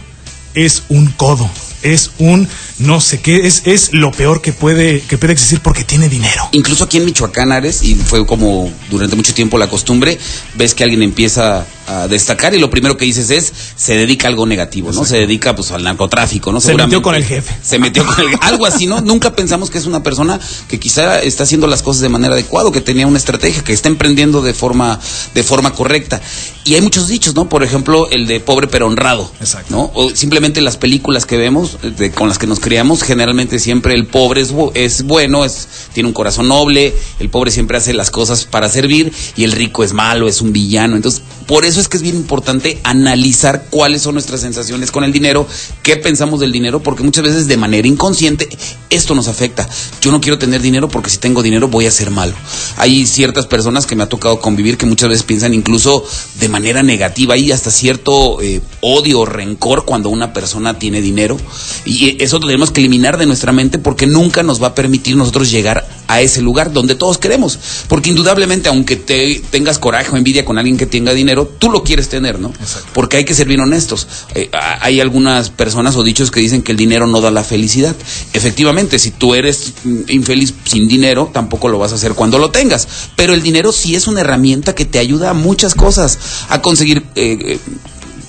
es 0.54 0.84
un 0.88 1.08
codo? 1.08 1.50
Es 1.82 2.12
un 2.18 2.48
no 2.78 3.00
sé 3.00 3.20
qué, 3.20 3.46
es, 3.46 3.62
es 3.64 3.92
lo 3.92 4.12
peor 4.12 4.40
que 4.40 4.52
puede, 4.52 5.00
que 5.00 5.18
puede 5.18 5.32
existir 5.32 5.60
porque 5.60 5.84
tiene 5.84 6.08
dinero. 6.08 6.48
Incluso 6.52 6.84
aquí 6.84 6.98
en 6.98 7.04
Michoacán, 7.04 7.52
Ares, 7.52 7.82
y 7.82 7.94
fue 7.94 8.26
como 8.26 8.72
durante 8.90 9.16
mucho 9.16 9.34
tiempo 9.34 9.58
la 9.58 9.68
costumbre, 9.68 10.18
ves 10.54 10.74
que 10.74 10.84
alguien 10.84 11.02
empieza 11.02 11.66
a 11.88 12.08
destacar 12.08 12.54
y 12.54 12.58
lo 12.58 12.70
primero 12.70 12.96
que 12.96 13.04
dices 13.04 13.30
es, 13.30 13.52
se 13.76 13.96
dedica 13.96 14.26
a 14.26 14.30
algo 14.30 14.46
negativo, 14.46 14.92
¿no? 14.92 15.04
Se 15.04 15.18
dedica 15.18 15.56
pues 15.56 15.70
al 15.72 15.82
narcotráfico, 15.82 16.52
¿no? 16.52 16.60
Se 16.60 16.74
metió 16.74 17.02
con 17.02 17.14
el 17.14 17.24
jefe. 17.24 17.56
Se 17.62 17.78
metió 17.78 18.04
con 18.04 18.20
el 18.20 18.38
algo 18.42 18.66
así, 18.66 18.86
¿no? 18.86 19.00
Nunca 19.00 19.34
pensamos 19.34 19.70
que 19.70 19.78
es 19.78 19.86
una 19.86 20.02
persona 20.02 20.38
que 20.68 20.78
quizá 20.78 21.20
está 21.22 21.44
haciendo 21.44 21.66
las 21.66 21.82
cosas 21.82 22.02
de 22.02 22.08
manera 22.08 22.34
adecuada, 22.34 22.70
que 22.70 22.80
tenía 22.80 23.06
una 23.06 23.18
estrategia, 23.18 23.64
que 23.64 23.72
está 23.72 23.88
emprendiendo 23.88 24.42
de 24.42 24.54
forma, 24.54 25.00
de 25.34 25.42
forma 25.42 25.72
correcta. 25.72 26.20
Y 26.64 26.74
hay 26.74 26.82
muchos 26.82 27.08
dichos, 27.08 27.34
¿no? 27.34 27.48
Por 27.48 27.62
ejemplo, 27.62 28.10
el 28.10 28.26
de 28.26 28.40
pobre 28.40 28.66
pero 28.66 28.86
honrado. 28.86 29.30
Exacto. 29.40 29.74
¿No? 29.74 29.90
O 29.94 30.10
simplemente 30.10 30.60
las 30.60 30.76
películas 30.76 31.24
que 31.24 31.36
vemos, 31.36 31.78
de, 31.82 32.10
con 32.10 32.28
las 32.28 32.38
que 32.38 32.46
nos 32.46 32.60
criamos, 32.60 33.02
generalmente 33.02 33.58
siempre 33.58 33.94
el 33.94 34.06
pobre 34.06 34.42
es, 34.42 34.52
es 34.74 35.02
bueno, 35.04 35.44
es, 35.44 35.68
tiene 35.94 36.08
un 36.08 36.12
corazón 36.12 36.48
noble, 36.48 36.94
el 37.18 37.30
pobre 37.30 37.50
siempre 37.50 37.78
hace 37.78 37.94
las 37.94 38.10
cosas 38.10 38.44
para 38.44 38.68
servir 38.68 39.12
y 39.36 39.44
el 39.44 39.52
rico 39.52 39.84
es 39.84 39.92
malo, 39.92 40.28
es 40.28 40.40
un 40.40 40.52
villano. 40.52 40.96
Entonces, 40.96 41.22
por 41.48 41.64
eso 41.64 41.80
es 41.80 41.88
que 41.88 41.96
es 41.96 42.02
bien 42.02 42.14
importante 42.14 42.78
analizar 42.84 43.68
cuáles 43.70 44.02
son 44.02 44.14
nuestras 44.14 44.42
sensaciones 44.42 44.90
con 44.90 45.02
el 45.02 45.12
dinero, 45.12 45.48
qué 45.82 45.96
pensamos 45.96 46.40
del 46.40 46.52
dinero, 46.52 46.82
porque 46.82 47.02
muchas 47.02 47.24
veces 47.24 47.48
de 47.48 47.56
manera 47.56 47.88
inconsciente 47.88 48.50
esto 48.90 49.14
nos 49.14 49.28
afecta. 49.28 49.66
Yo 50.02 50.12
no 50.12 50.20
quiero 50.20 50.38
tener 50.38 50.60
dinero 50.60 50.90
porque 50.90 51.08
si 51.08 51.16
tengo 51.16 51.42
dinero 51.42 51.66
voy 51.66 51.86
a 51.86 51.90
ser 51.90 52.10
malo. 52.10 52.34
Hay 52.76 53.06
ciertas 53.06 53.46
personas 53.46 53.86
que 53.86 53.96
me 53.96 54.02
ha 54.02 54.10
tocado 54.10 54.40
convivir 54.40 54.76
que 54.76 54.84
muchas 54.84 55.08
veces 55.08 55.22
piensan 55.22 55.54
incluso 55.54 56.04
de 56.38 56.50
manera 56.50 56.82
negativa, 56.82 57.32
hay 57.32 57.50
hasta 57.50 57.70
cierto 57.70 58.42
eh, 58.42 58.60
odio 58.82 59.20
o 59.20 59.24
rencor 59.24 59.86
cuando 59.86 60.10
una 60.10 60.34
persona 60.34 60.78
tiene 60.78 61.00
dinero 61.00 61.38
y 61.86 62.22
eso 62.22 62.40
tenemos 62.40 62.70
que 62.72 62.80
eliminar 62.82 63.16
de 63.16 63.24
nuestra 63.24 63.52
mente 63.52 63.78
porque 63.78 64.06
nunca 64.06 64.42
nos 64.42 64.62
va 64.62 64.68
a 64.68 64.74
permitir 64.74 65.16
nosotros 65.16 65.50
llegar 65.50 65.86
a 66.08 66.20
ese 66.22 66.42
lugar 66.42 66.72
donde 66.72 66.94
todos 66.94 67.18
queremos. 67.18 67.58
Porque 67.86 68.10
indudablemente, 68.10 68.68
aunque 68.68 68.96
te 68.96 69.40
tengas 69.50 69.78
coraje 69.78 70.10
o 70.10 70.16
envidia 70.16 70.44
con 70.44 70.58
alguien 70.58 70.76
que 70.76 70.86
tenga 70.86 71.12
dinero, 71.12 71.46
tú 71.46 71.70
lo 71.70 71.84
quieres 71.84 72.08
tener, 72.08 72.40
¿no? 72.40 72.52
Porque 72.94 73.18
hay 73.18 73.24
que 73.24 73.34
ser 73.34 73.46
bien 73.46 73.60
honestos. 73.60 74.08
Eh, 74.34 74.50
hay 74.52 75.00
algunas 75.00 75.50
personas 75.50 75.96
o 75.96 76.02
dichos 76.02 76.30
que 76.30 76.40
dicen 76.40 76.62
que 76.62 76.72
el 76.72 76.78
dinero 76.78 77.06
no 77.06 77.20
da 77.20 77.30
la 77.30 77.44
felicidad. 77.44 77.94
Efectivamente, 78.32 78.98
si 78.98 79.10
tú 79.10 79.34
eres 79.34 79.74
infeliz 80.08 80.54
sin 80.64 80.88
dinero, 80.88 81.30
tampoco 81.32 81.68
lo 81.68 81.78
vas 81.78 81.92
a 81.92 81.96
hacer 81.96 82.14
cuando 82.14 82.38
lo 82.38 82.50
tengas. 82.50 82.88
Pero 83.14 83.34
el 83.34 83.42
dinero 83.42 83.70
sí 83.70 83.94
es 83.94 84.08
una 84.08 84.22
herramienta 84.22 84.74
que 84.74 84.86
te 84.86 84.98
ayuda 84.98 85.30
a 85.30 85.34
muchas 85.34 85.74
cosas, 85.74 86.18
a 86.48 86.60
conseguir... 86.62 87.04
Eh, 87.14 87.38
eh 87.40 87.58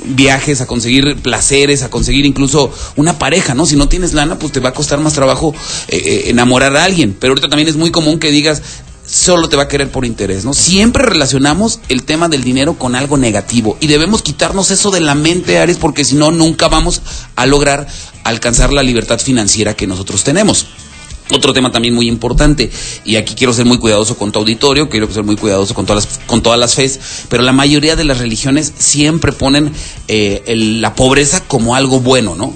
viajes, 0.06 0.62
a 0.62 0.68
conseguir 0.68 1.18
placeres, 1.22 1.84
a 1.84 1.90
conseguir 1.90 2.26
incluso 2.26 2.72
una 2.96 3.20
pareja, 3.20 3.54
¿no? 3.54 3.66
Si 3.66 3.76
no 3.76 3.88
tienes 3.88 4.14
lana, 4.14 4.40
pues 4.40 4.52
te 4.52 4.60
va 4.60 4.70
a 4.70 4.74
costar 4.74 5.00
más 5.00 5.14
trabajo 5.14 5.54
eh, 5.88 5.98
eh, 5.98 6.24
enamorar 6.28 6.76
a 6.76 6.84
alguien. 6.84 7.16
Pero 7.20 7.32
ahorita 7.32 7.50
también 7.50 7.68
es 7.68 7.76
muy 7.76 7.92
común 7.92 8.20
que 8.20 8.32
digas, 8.32 8.62
solo 9.06 9.50
te 9.50 9.56
va 9.56 9.64
a 9.64 9.68
querer 9.68 9.90
por 9.92 10.06
interés, 10.06 10.46
¿no? 10.46 10.54
Siempre 10.54 11.04
relacionamos 11.04 11.80
el 11.90 12.04
tema 12.04 12.30
del 12.30 12.44
dinero 12.44 12.76
con 12.76 12.96
algo 12.96 13.18
negativo 13.18 13.78
y 13.80 13.88
debemos 13.88 14.22
quitarnos 14.22 14.72
eso 14.72 14.92
de 14.92 15.02
la 15.02 15.16
mente, 15.16 15.58
Ares, 15.58 15.78
porque 15.78 16.06
si 16.06 16.16
no, 16.16 16.32
nunca 16.32 16.68
vamos 16.68 17.02
a 17.36 17.46
lograr 17.46 17.88
alcanzar 18.24 18.72
la 18.72 18.84
libertad 18.84 19.20
financiera 19.20 19.76
que 19.76 19.88
nosotros 19.88 20.24
tenemos. 20.24 20.68
Otro 21.32 21.54
tema 21.54 21.72
también 21.72 21.94
muy 21.94 22.08
importante, 22.08 22.72
y 23.06 23.16
aquí 23.16 23.36
quiero 23.36 23.54
ser 23.54 23.66
muy 23.66 23.78
cuidadoso 23.78 24.18
con 24.18 24.32
tu 24.32 24.40
auditorio, 24.40 24.90
quiero 24.90 25.12
ser 25.12 25.24
muy 25.24 25.36
cuidadoso 25.36 25.76
con 25.76 25.86
todas 25.86 26.06
las, 26.06 26.20
con 26.26 26.42
todas 26.42 26.60
las 26.60 26.74
fes, 26.74 27.00
pero 27.30 27.44
la 27.44 27.52
mayoría 27.52 27.96
de 27.96 28.04
las 28.04 28.18
religiones 28.18 28.74
siempre 28.78 29.32
ponen 29.32 29.72
eh, 30.08 30.42
la 30.56 30.96
pobreza 30.96 31.44
como 31.48 31.76
algo 31.76 32.00
bueno, 32.00 32.36
¿no? 32.36 32.54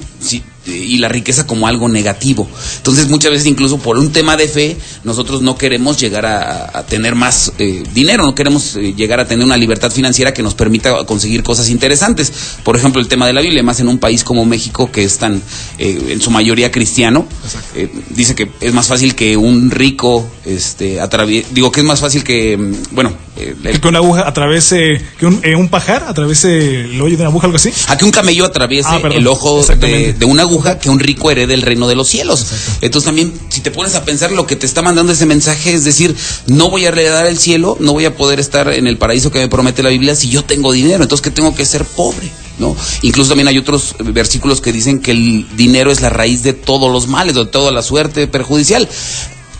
Y 0.65 0.97
la 0.97 1.09
riqueza 1.09 1.45
como 1.45 1.67
algo 1.67 1.89
negativo. 1.89 2.47
Entonces 2.77 3.09
muchas 3.09 3.31
veces 3.31 3.47
incluso 3.47 3.77
por 3.77 3.97
un 3.97 4.11
tema 4.11 4.37
de 4.37 4.47
fe 4.47 4.77
nosotros 5.03 5.41
no 5.41 5.57
queremos 5.57 5.99
llegar 5.99 6.25
a, 6.25 6.83
tener 6.87 7.15
más 7.15 7.53
eh, 7.57 7.83
dinero, 7.93 8.23
no 8.23 8.35
queremos 8.35 8.75
eh, 8.75 8.93
llegar 8.93 9.19
a 9.19 9.27
tener 9.27 9.45
una 9.45 9.57
libertad 9.57 9.91
financiera 9.91 10.33
que 10.33 10.43
nos 10.43 10.53
permita 10.55 11.05
conseguir 11.05 11.43
cosas 11.43 11.69
interesantes. 11.69 12.31
Por 12.63 12.77
ejemplo 12.77 13.01
el 13.01 13.07
tema 13.07 13.27
de 13.27 13.33
la 13.33 13.41
Biblia, 13.41 13.63
más 13.63 13.79
en 13.79 13.87
un 13.87 13.99
país 13.99 14.23
como 14.23 14.45
México 14.45 14.91
que 14.91 15.03
es 15.03 15.17
tan 15.17 15.41
eh, 15.77 16.07
en 16.09 16.21
su 16.21 16.31
mayoría 16.31 16.71
cristiano, 16.71 17.25
dice 18.09 18.35
que 18.35 18.49
es 18.61 18.73
más 18.73 18.87
fácil 18.87 19.15
que 19.15 19.35
un 19.35 19.71
rico 19.71 20.27
este 20.45 20.99
digo 21.51 21.71
que 21.71 21.79
es 21.79 21.85
más 21.85 21.99
fácil 21.99 22.23
que 22.23 22.57
mm, 22.57 22.73
bueno 22.91 23.13
que 23.35 23.87
una 23.87 23.99
aguja 23.99 24.27
atravese 24.27 25.01
que 25.17 25.25
un, 25.25 25.69
pajar 25.69 26.03
atravese 26.07 26.81
el 26.81 27.01
hoyo 27.01 27.17
de 27.17 27.23
una 27.23 27.29
aguja 27.29 27.47
algo 27.47 27.57
así. 27.57 27.71
A 27.87 27.97
que 27.97 28.05
un 28.05 28.11
camello 28.11 28.45
atraviese 28.45 28.89
ah, 28.89 29.01
el 29.11 29.27
ojo 29.27 29.63
de, 29.63 30.13
de 30.13 30.25
una 30.25 30.43
aguja 30.43 30.52
que 30.61 30.89
un 30.89 30.99
rico 30.99 31.31
herede 31.31 31.53
el 31.53 31.61
reino 31.61 31.87
de 31.87 31.95
los 31.95 32.07
cielos. 32.07 32.45
Entonces 32.81 33.05
también, 33.05 33.33
si 33.49 33.61
te 33.61 33.71
pones 33.71 33.95
a 33.95 34.05
pensar, 34.05 34.31
lo 34.31 34.45
que 34.45 34.55
te 34.55 34.65
está 34.65 34.81
mandando 34.81 35.13
ese 35.13 35.25
mensaje 35.25 35.73
es 35.73 35.83
decir, 35.83 36.15
no 36.47 36.69
voy 36.69 36.85
a 36.85 36.89
heredar 36.89 37.25
el 37.27 37.37
cielo, 37.37 37.77
no 37.79 37.93
voy 37.93 38.05
a 38.05 38.15
poder 38.15 38.39
estar 38.39 38.71
en 38.71 38.87
el 38.87 38.97
paraíso 38.97 39.31
que 39.31 39.39
me 39.39 39.47
promete 39.47 39.83
la 39.83 39.89
Biblia 39.89 40.15
si 40.15 40.29
yo 40.29 40.43
tengo 40.43 40.71
dinero, 40.71 41.03
entonces 41.03 41.23
que 41.23 41.31
tengo 41.31 41.55
que 41.55 41.65
ser 41.65 41.85
pobre. 41.85 42.29
¿No? 42.59 42.75
Incluso 43.01 43.29
también 43.29 43.47
hay 43.47 43.57
otros 43.57 43.95
versículos 43.99 44.61
que 44.61 44.71
dicen 44.71 45.01
que 45.01 45.09
el 45.09 45.47
dinero 45.57 45.91
es 45.91 46.01
la 46.01 46.11
raíz 46.11 46.43
de 46.43 46.53
todos 46.53 46.91
los 46.91 47.07
males, 47.07 47.33
de 47.33 47.47
toda 47.47 47.71
la 47.71 47.81
suerte 47.81 48.27
perjudicial 48.27 48.87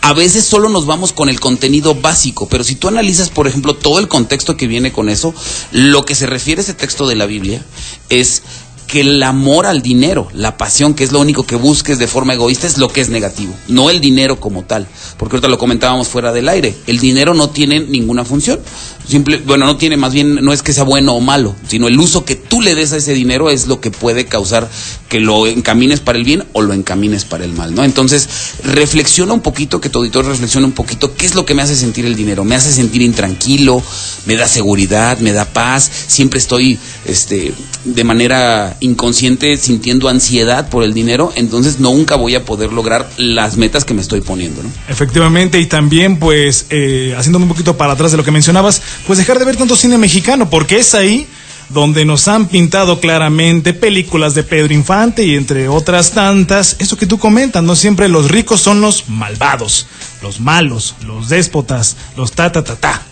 a 0.04 0.12
veces 0.12 0.44
solo 0.44 0.68
nos 0.68 0.84
vamos 0.84 1.14
con 1.14 1.30
el 1.30 1.40
contenido 1.40 1.94
básico, 1.94 2.46
pero 2.46 2.62
si 2.62 2.74
tú 2.74 2.88
analizas, 2.88 3.30
por 3.30 3.48
ejemplo, 3.48 3.72
todo 3.72 3.98
el 3.98 4.06
contexto 4.06 4.54
que 4.54 4.66
viene 4.66 4.92
con 4.92 5.08
eso, 5.08 5.34
lo 5.72 6.04
que 6.04 6.14
se 6.14 6.26
refiere 6.26 6.60
a 6.60 6.62
ese 6.62 6.74
texto 6.74 7.06
de 7.06 7.14
la 7.14 7.24
Biblia 7.24 7.64
es 8.10 8.42
que 8.86 9.00
el 9.00 9.22
amor 9.22 9.66
al 9.66 9.82
dinero, 9.82 10.28
la 10.32 10.56
pasión, 10.56 10.94
que 10.94 11.04
es 11.04 11.12
lo 11.12 11.20
único 11.20 11.44
que 11.44 11.56
busques 11.56 11.98
de 11.98 12.06
forma 12.06 12.34
egoísta, 12.34 12.66
es 12.66 12.78
lo 12.78 12.88
que 12.88 13.00
es 13.00 13.08
negativo, 13.08 13.54
no 13.68 13.90
el 13.90 14.00
dinero 14.00 14.40
como 14.40 14.64
tal. 14.64 14.86
Porque 15.16 15.36
ahorita 15.36 15.48
lo 15.48 15.58
comentábamos 15.58 16.08
fuera 16.08 16.32
del 16.32 16.48
aire, 16.48 16.74
el 16.86 16.98
dinero 16.98 17.34
no 17.34 17.50
tiene 17.50 17.80
ninguna 17.80 18.24
función. 18.24 18.60
Simple, 19.06 19.38
bueno, 19.44 19.66
no 19.66 19.76
tiene 19.76 19.98
más 19.98 20.14
bien, 20.14 20.36
no 20.36 20.52
es 20.52 20.62
que 20.62 20.72
sea 20.72 20.84
bueno 20.84 21.12
o 21.12 21.20
malo, 21.20 21.54
sino 21.68 21.88
el 21.88 22.00
uso 22.00 22.24
que 22.24 22.36
tú 22.36 22.62
le 22.62 22.74
des 22.74 22.92
a 22.92 22.96
ese 22.96 23.12
dinero 23.12 23.50
es 23.50 23.66
lo 23.66 23.80
que 23.80 23.90
puede 23.90 24.24
causar 24.24 24.70
que 25.08 25.20
lo 25.20 25.46
encamines 25.46 26.00
para 26.00 26.16
el 26.16 26.24
bien 26.24 26.44
o 26.54 26.62
lo 26.62 26.72
encamines 26.72 27.24
para 27.24 27.44
el 27.44 27.52
mal, 27.52 27.74
¿no? 27.74 27.84
Entonces, 27.84 28.28
reflexiona 28.64 29.34
un 29.34 29.40
poquito, 29.40 29.80
que 29.80 29.90
tu 29.90 29.98
auditor 29.98 30.24
reflexione 30.24 30.66
un 30.66 30.72
poquito, 30.72 31.14
¿qué 31.14 31.26
es 31.26 31.34
lo 31.34 31.44
que 31.44 31.54
me 31.54 31.62
hace 31.62 31.76
sentir 31.76 32.06
el 32.06 32.16
dinero? 32.16 32.44
Me 32.44 32.54
hace 32.54 32.72
sentir 32.72 33.02
intranquilo, 33.02 33.82
me 34.26 34.36
da 34.36 34.48
seguridad, 34.48 35.18
me 35.18 35.32
da 35.32 35.44
paz, 35.44 35.90
siempre 36.06 36.38
estoy, 36.38 36.78
este, 37.04 37.52
de 37.84 38.04
manera 38.04 38.76
inconsciente 38.84 39.56
sintiendo 39.56 40.08
ansiedad 40.08 40.68
por 40.68 40.84
el 40.84 40.94
dinero, 40.94 41.32
entonces 41.34 41.80
nunca 41.80 42.16
voy 42.16 42.34
a 42.34 42.44
poder 42.44 42.72
lograr 42.72 43.08
las 43.16 43.56
metas 43.56 43.84
que 43.84 43.94
me 43.94 44.02
estoy 44.02 44.20
poniendo. 44.20 44.62
Efectivamente, 44.88 45.58
y 45.60 45.66
también, 45.66 46.18
pues, 46.18 46.66
eh, 46.70 47.14
haciéndome 47.16 47.44
un 47.44 47.50
poquito 47.50 47.76
para 47.76 47.94
atrás 47.94 48.10
de 48.12 48.16
lo 48.16 48.24
que 48.24 48.30
mencionabas, 48.30 48.82
pues 49.06 49.18
dejar 49.18 49.38
de 49.38 49.44
ver 49.44 49.56
tanto 49.56 49.76
cine 49.76 49.98
mexicano, 49.98 50.50
porque 50.50 50.78
es 50.78 50.94
ahí 50.94 51.26
donde 51.70 52.04
nos 52.04 52.28
han 52.28 52.48
pintado 52.48 53.00
claramente 53.00 53.72
películas 53.72 54.34
de 54.34 54.42
Pedro 54.42 54.74
Infante 54.74 55.24
y 55.24 55.34
entre 55.34 55.68
otras 55.68 56.12
tantas, 56.12 56.76
eso 56.78 56.96
que 56.96 57.06
tú 57.06 57.18
comentas, 57.18 57.62
no 57.62 57.74
siempre 57.74 58.08
los 58.08 58.30
ricos 58.30 58.60
son 58.60 58.80
los 58.80 59.08
malvados, 59.08 59.86
los 60.22 60.40
malos, 60.40 60.94
los 61.06 61.28
déspotas, 61.28 61.96
los 62.16 62.32
ta 62.32 62.52
ta 62.52 62.62
ta 62.62 62.76
ta. 62.76 63.02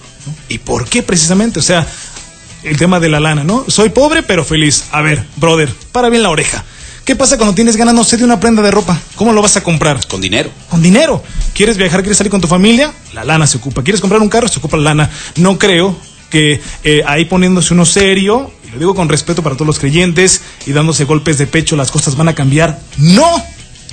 ¿Y 0.49 0.59
por 0.59 0.89
qué 0.89 1.03
precisamente? 1.03 1.59
O 1.59 1.63
sea, 1.63 1.87
el 2.63 2.77
tema 2.77 3.01
de 3.01 3.09
la 3.09 3.21
lana, 3.21 3.45
¿no? 3.45 3.65
Soy 3.69 3.91
pobre 3.91 4.23
pero 4.23 4.45
feliz. 4.45 4.85
A 4.93 5.03
ver, 5.03 5.25
brother, 5.37 5.69
para 5.93 6.09
bien 6.09 6.23
la 6.23 6.31
oreja. 6.31 6.65
¿Qué 7.05 7.17
pasa 7.17 7.37
cuando 7.37 7.55
tienes 7.55 7.77
ganas, 7.77 7.95
no 7.95 8.05
sé, 8.05 8.17
de 8.17 8.25
una 8.25 8.39
prenda 8.39 8.63
de 8.63 8.71
ropa? 8.71 8.97
¿Cómo 9.17 9.33
lo 9.33 9.43
vas 9.43 9.57
a 9.57 9.65
comprar? 9.65 10.07
Con 10.07 10.21
dinero. 10.21 10.51
Con 10.71 10.83
dinero. 10.83 11.23
¿Quieres 11.53 11.77
viajar, 11.77 12.01
quieres 12.03 12.17
salir 12.17 12.31
con 12.31 12.41
tu 12.41 12.47
familia? 12.47 12.93
La 13.13 13.25
lana 13.25 13.47
se 13.47 13.59
ocupa. 13.59 13.83
¿Quieres 13.83 14.01
comprar 14.01 14.23
un 14.23 14.29
carro? 14.29 14.47
Se 14.47 14.61
ocupa 14.61 14.77
la 14.77 14.85
lana. 14.85 15.11
No 15.37 15.59
creo 15.59 15.97
que 16.31 16.61
eh, 16.85 17.03
ahí 17.07 17.25
poniéndose 17.25 17.75
uno 17.75 17.85
serio, 17.85 18.53
y 18.65 18.71
lo 18.71 18.79
digo 18.79 18.95
con 18.95 19.09
respeto 19.09 19.43
para 19.43 19.57
todos 19.57 19.67
los 19.67 19.79
creyentes, 19.81 20.43
y 20.65 20.73
dándose 20.73 21.05
golpes 21.05 21.39
de 21.39 21.47
pecho, 21.47 21.75
las 21.75 21.91
cosas 21.91 22.17
van 22.17 22.29
a 22.29 22.35
cambiar. 22.35 22.81
No. 22.99 23.45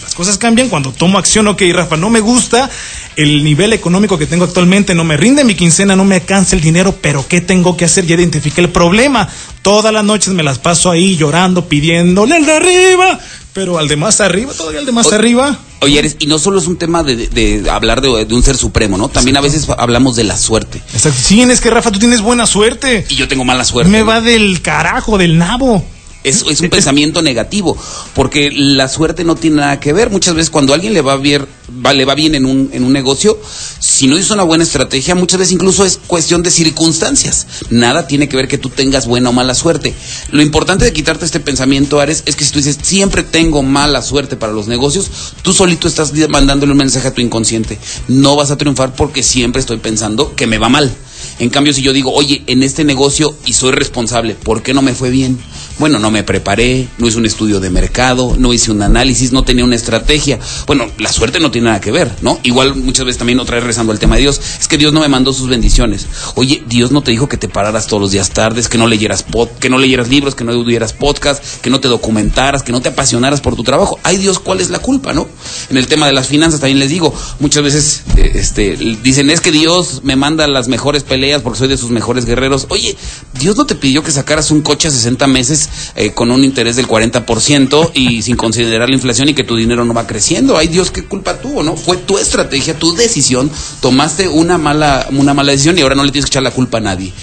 Las 0.01 0.15
cosas 0.15 0.38
cambian 0.38 0.70
cuando 0.70 0.91
tomo 0.91 1.18
acción. 1.18 1.48
Ok, 1.48 1.62
Rafa, 1.74 1.98
no 1.98 2.10
me 2.10 2.20
gusta 2.20 2.70
el 3.15 3.44
nivel 3.44 3.74
económico 3.74 4.18
que 4.18 4.25
tengo 4.25 4.46
actualmente, 4.46 4.96
no 4.96 5.03
me 5.03 5.18
rinde 5.18 5.44
mi 5.44 5.56
quincena, 5.56 5.96
no 5.96 6.06
me 6.06 6.15
alcanza 6.15 6.56
el 6.56 6.62
dinero, 6.62 6.96
pero 7.01 7.27
¿qué 7.27 7.41
tengo 7.41 7.75
que 7.77 7.86
hacer? 7.86 8.06
Ya 8.06 8.15
identifiqué 8.15 8.62
el 8.62 8.70
problema. 8.70 9.27
Todas 9.62 9.94
las 9.94 10.03
noches 10.06 10.34
me 10.34 10.44
las 10.44 10.58
paso 10.60 10.89
ahí 10.89 11.15
llorando, 11.18 11.68
pidiéndole 11.68 12.36
al 12.36 12.46
de 12.46 12.53
arriba, 12.53 13.20
pero 13.53 13.77
al 13.77 13.88
de 13.89 13.98
más 13.98 14.22
arriba, 14.22 14.53
todavía 14.53 14.79
al 14.79 14.86
de 14.86 14.91
más 14.94 15.08
O- 15.08 15.15
arriba. 15.15 15.60
Oye, 15.82 16.00
Ares, 16.00 16.15
y 16.20 16.27
no 16.27 16.39
solo 16.39 16.60
es 16.60 16.68
un 16.68 16.77
tema 16.77 17.03
de, 17.03 17.15
de- 17.15 17.62
de 17.62 17.70
hablar 17.70 18.01
de, 18.01 18.25
de 18.25 18.34
un 18.36 18.44
ser 18.44 18.58
supremo, 18.58 18.98
¿no? 18.98 19.10
También 19.10 19.38
a 19.38 19.41
veces 19.41 19.68
hablamos 19.77 20.15
de 20.15 20.24
la 20.25 20.38
suerte. 20.38 20.82
Exacto. 20.94 21.20
Sí, 21.22 21.41
es 21.41 21.62
que 21.62 21.70
Rafa, 21.70 21.91
tú 21.91 22.00
tienes 22.00 22.22
buena 22.22 22.46
suerte. 22.46 23.06
Y 23.10 23.15
yo 23.15 23.27
tengo 23.27 23.44
mala 23.46 23.63
suerte. 23.65 23.91
Me 23.91 24.00
¿no? 24.00 24.06
va 24.06 24.22
del 24.22 24.62
carajo, 24.62 25.18
del 25.18 25.38
nabo. 25.38 25.86
Es, 26.29 26.43
es 26.50 26.62
un 26.62 26.69
pensamiento 26.69 27.21
negativo, 27.21 27.77
porque 28.13 28.51
la 28.51 28.88
suerte 28.88 29.24
no 29.24 29.36
tiene 29.36 29.57
nada 29.57 29.79
que 29.79 29.93
ver. 29.93 30.09
Muchas 30.09 30.36
veces 30.36 30.50
cuando 30.50 30.74
a 30.74 30.75
alguien 30.75 30.93
le 30.93 31.01
va 31.01 31.17
bien, 31.17 31.45
va, 31.86 31.93
le 31.93 32.05
va 32.05 32.15
bien 32.15 32.36
en 32.36 32.45
un, 32.45 32.69
en 32.74 32.83
un 32.83 32.93
negocio, 32.93 33.39
si 33.79 34.07
no 34.07 34.17
hizo 34.17 34.33
una 34.33 34.43
buena 34.43 34.63
estrategia, 34.63 35.15
muchas 35.15 35.39
veces 35.39 35.53
incluso 35.53 35.86
es 35.86 36.00
cuestión 36.07 36.43
de 36.43 36.51
circunstancias. 36.51 37.48
Nada 37.69 38.07
tiene 38.07 38.29
que 38.29 38.38
ver 38.38 38.48
que 38.48 38.57
tú 38.57 38.69
tengas 38.69 39.07
buena 39.07 39.29
o 39.29 39.33
mala 39.33 39.53
suerte. 39.53 39.93
Lo 40.31 40.41
importante 40.41 40.86
de 40.86 40.93
quitarte 40.93 41.25
este 41.25 41.39
pensamiento, 41.39 42.00
Ares, 42.00 42.24
es 42.25 42.36
que 42.36 42.45
si 42.45 42.51
tú 42.51 42.59
dices, 42.59 42.77
siempre 42.81 43.24
tengo 43.24 43.63
mala 43.63 44.01
suerte 44.01 44.36
para 44.36 44.53
los 44.53 44.67
negocios, 44.67 45.09
tú 45.41 45.53
solito 45.53 45.88
estás 45.88 46.13
mandándole 46.29 46.71
un 46.71 46.77
mensaje 46.77 47.07
a 47.07 47.13
tu 47.13 47.21
inconsciente. 47.21 47.77
No 48.07 48.36
vas 48.36 48.51
a 48.51 48.57
triunfar 48.57 48.93
porque 48.93 49.24
siempre 49.24 49.59
estoy 49.59 49.77
pensando 49.77 50.36
que 50.36 50.48
me 50.48 50.57
va 50.57 50.69
mal. 50.69 50.91
En 51.39 51.50
cambio, 51.50 51.74
si 51.74 51.81
yo 51.81 51.93
digo, 51.93 52.12
oye, 52.13 52.43
en 52.48 52.63
este 52.63 52.84
negocio 52.84 53.34
y 53.46 53.53
soy 53.53 53.72
responsable, 53.72 54.36
¿por 54.36 54.62
qué 54.62 54.74
no 54.74 54.81
me 54.81 54.93
fue 54.93 55.10
bien? 55.10 55.39
Bueno, 55.79 55.98
no 55.98 56.12
me 56.12 56.24
preparé, 56.24 56.89
no 56.98 57.08
hice 57.08 57.17
un 57.17 57.25
estudio 57.25 57.62
de 57.62 57.69
mercado, 57.69 58.36
no 58.38 58.53
hice 58.53 58.72
un 58.72 58.81
análisis, 58.81 59.31
no 59.31 59.43
tenía 59.43 59.63
una 59.63 59.77
estrategia. 59.77 60.38
Bueno, 60.67 60.88
la 60.98 61.13
suerte 61.13 61.39
no 61.39 61.51
tiene 61.51 61.67
nada 61.67 61.79
que 61.79 61.91
ver, 61.91 62.12
¿no? 62.22 62.38
Igual 62.43 62.75
muchas 62.75 63.05
veces 63.05 63.19
también 63.19 63.39
otra 63.39 63.55
vez 63.55 63.63
rezando 63.63 63.93
al 63.93 64.00
tema 64.00 64.15
de 64.15 64.24
Dios, 64.24 64.41
es 64.60 64.67
que 64.67 64.77
Dios 64.77 64.91
no 64.91 65.00
me 65.00 65.08
mandó 65.08 65.31
sus 65.31 65.48
bendiciones. 65.48 66.08
Oye, 66.36 66.62
Dios 66.67 66.91
no 66.91 67.01
te 67.01 67.12
dijo 67.12 67.29
que 67.29 67.38
te 67.38 67.48
pararas 67.48 67.88
todos 67.88 68.01
los 68.01 68.12
días 68.12 68.31
tardes, 68.31 68.67
que 68.67 68.77
no 68.77 68.88
leyeras 68.88 69.24
pod, 69.24 69.48
que 69.62 69.69
no 69.69 69.77
leyeras 69.77 70.10
libros, 70.10 70.36
que 70.36 70.43
no 70.43 70.51
tuvieras 70.51 70.91
podcast, 70.91 71.41
que 71.62 71.69
no 71.69 71.79
te 71.79 71.88
documentaras, 71.88 72.63
que 72.63 72.74
no 72.74 72.81
te 72.81 72.89
apasionaras 72.89 73.39
por 73.39 73.55
tu 73.55 73.63
trabajo. 73.63 73.98
Ay 74.03 74.17
Dios, 74.17 74.39
¿cuál 74.39 74.60
es 74.60 74.69
la 74.69 74.79
culpa, 74.79 75.13
no? 75.13 75.29
En 75.69 75.77
el 75.77 75.88
tema 75.88 76.05
de 76.08 76.12
las 76.12 76.27
finanzas 76.27 76.60
también 76.60 76.79
les 76.79 76.89
digo, 76.89 77.13
muchas 77.39 77.63
veces 77.63 78.03
eh, 78.17 78.31
este 78.36 78.75
dicen, 79.01 79.29
es 79.29 79.39
que 79.39 79.51
Dios 79.53 80.01
me 80.03 80.17
manda 80.17 80.46
las 80.48 80.67
mejores 80.67 81.03
peleas 81.03 81.28
porque 81.38 81.59
soy 81.59 81.67
de 81.67 81.77
sus 81.77 81.91
mejores 81.91 82.25
guerreros. 82.25 82.65
Oye, 82.69 82.95
Dios 83.39 83.55
no 83.55 83.65
te 83.65 83.75
pidió 83.75 84.03
que 84.03 84.12
sacaras 84.12 84.50
un 84.50 84.62
coche 84.62 84.88
a 84.88 84.91
60 84.91 85.27
meses 85.27 85.69
eh, 85.95 86.12
con 86.12 86.31
un 86.31 86.43
interés 86.43 86.75
del 86.75 86.88
40% 86.88 87.91
y 87.93 88.21
sin 88.24 88.36
considerar 88.36 88.89
la 88.89 88.95
inflación 88.95 89.29
y 89.29 89.33
que 89.33 89.43
tu 89.43 89.55
dinero 89.55 89.86
no 89.86 89.93
va 89.93 90.07
creciendo. 90.07 90.57
Ay 90.57 90.67
Dios, 90.67 90.89
¿qué 90.91 91.05
culpa 91.05 91.39
tuvo, 91.39 91.62
no? 91.62 91.75
Fue 91.75 91.98
tu 91.98 92.17
estrategia, 92.17 92.77
tu 92.77 92.95
decisión, 92.95 93.51
tomaste 93.81 94.27
una 94.27 94.57
mala, 94.57 95.07
una 95.12 95.33
mala 95.33 95.51
decisión 95.51 95.77
y 95.77 95.81
ahora 95.81 95.95
no 95.95 96.03
le 96.03 96.12
tienes 96.12 96.25
que 96.25 96.33
echar 96.33 96.43
la 96.43 96.51
culpa 96.51 96.79
a 96.79 96.81
nadie. 96.81 97.13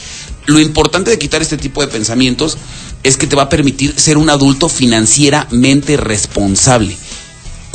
Lo 0.46 0.60
importante 0.60 1.10
de 1.10 1.18
quitar 1.18 1.42
este 1.42 1.56
tipo 1.56 1.80
de 1.80 1.88
pensamientos 1.88 2.56
es 3.02 3.16
que 3.16 3.26
te 3.26 3.34
va 3.34 3.44
a 3.44 3.48
permitir 3.48 3.98
ser 3.98 4.16
un 4.16 4.30
adulto 4.30 4.68
financieramente 4.68 5.96
responsable 5.96 6.96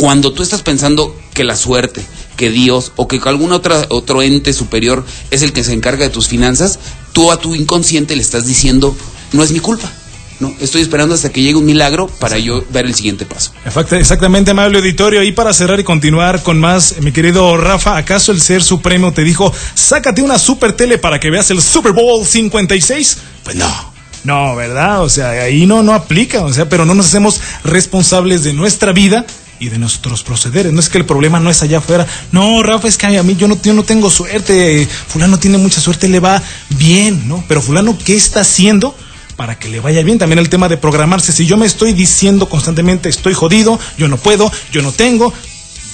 cuando 0.01 0.33
tú 0.33 0.41
estás 0.41 0.63
pensando 0.63 1.15
que 1.41 1.45
la 1.45 1.55
suerte, 1.55 2.05
que 2.37 2.51
Dios 2.51 2.91
o 2.97 3.07
que 3.07 3.19
algún 3.25 3.51
otra, 3.51 3.87
otro 3.89 4.21
ente 4.21 4.53
superior 4.53 5.03
es 5.31 5.41
el 5.41 5.53
que 5.53 5.63
se 5.63 5.73
encarga 5.73 6.03
de 6.03 6.11
tus 6.11 6.27
finanzas, 6.27 6.77
tú 7.13 7.31
a 7.31 7.37
tu 7.39 7.55
inconsciente 7.55 8.15
le 8.15 8.21
estás 8.21 8.45
diciendo, 8.45 8.95
no 9.31 9.43
es 9.43 9.51
mi 9.51 9.59
culpa. 9.59 9.91
No, 10.39 10.53
estoy 10.59 10.83
esperando 10.83 11.15
hasta 11.15 11.31
que 11.31 11.41
llegue 11.41 11.55
un 11.57 11.65
milagro 11.65 12.05
para 12.19 12.37
yo 12.37 12.63
ver 12.71 12.85
el 12.85 12.93
siguiente 12.93 13.25
paso. 13.25 13.53
Exacta- 13.65 13.97
Exactamente, 13.97 14.51
amable 14.51 14.77
auditorio. 14.77 15.23
Y 15.23 15.31
para 15.31 15.51
cerrar 15.51 15.79
y 15.79 15.83
continuar 15.83 16.43
con 16.43 16.59
más, 16.59 16.95
mi 16.99 17.11
querido 17.11 17.57
Rafa, 17.57 17.97
¿acaso 17.97 18.31
el 18.31 18.39
Ser 18.41 18.61
Supremo 18.63 19.13
te 19.13 19.23
dijo, 19.23 19.51
sácate 19.73 20.21
una 20.21 20.37
super 20.37 20.73
tele 20.73 20.99
para 20.99 21.19
que 21.19 21.31
veas 21.31 21.49
el 21.49 21.59
Super 21.61 21.91
Bowl 21.93 22.23
56? 22.23 23.17
Pues 23.43 23.55
no. 23.55 23.91
No, 24.23 24.55
¿verdad? 24.55 25.01
O 25.03 25.09
sea, 25.09 25.29
ahí 25.31 25.65
no, 25.65 25.81
no 25.81 25.93
aplica. 25.95 26.43
O 26.43 26.53
sea, 26.53 26.69
pero 26.69 26.85
no 26.85 26.93
nos 26.93 27.07
hacemos 27.07 27.39
responsables 27.63 28.43
de 28.43 28.53
nuestra 28.53 28.91
vida 28.91 29.25
y 29.61 29.69
de 29.69 29.77
nuestros 29.77 30.23
procederes. 30.23 30.73
No 30.73 30.79
es 30.79 30.89
que 30.89 30.97
el 30.97 31.05
problema 31.05 31.39
no 31.39 31.51
es 31.51 31.61
allá 31.61 31.77
afuera. 31.77 32.07
No, 32.31 32.63
Rafa, 32.63 32.87
es 32.87 32.97
que 32.97 33.05
a 33.05 33.23
mí 33.23 33.35
yo 33.35 33.47
no, 33.47 33.61
yo 33.61 33.73
no 33.73 33.83
tengo 33.83 34.09
suerte. 34.09 34.87
Fulano 35.07 35.37
tiene 35.37 35.59
mucha 35.59 35.79
suerte, 35.79 36.09
le 36.09 36.19
va 36.19 36.41
bien, 36.69 37.27
¿no? 37.27 37.45
Pero 37.47 37.61
fulano, 37.61 37.97
¿qué 37.97 38.15
está 38.15 38.41
haciendo? 38.41 38.93
para 39.37 39.57
que 39.57 39.69
le 39.69 39.79
vaya 39.79 40.03
bien. 40.03 40.19
También 40.19 40.37
el 40.37 40.49
tema 40.49 40.69
de 40.69 40.77
programarse. 40.77 41.31
Si 41.31 41.47
yo 41.47 41.57
me 41.57 41.65
estoy 41.65 41.93
diciendo 41.93 42.47
constantemente 42.47 43.09
estoy 43.09 43.33
jodido, 43.33 43.79
yo 43.97 44.07
no 44.07 44.17
puedo, 44.17 44.51
yo 44.71 44.83
no 44.83 44.91
tengo, 44.91 45.33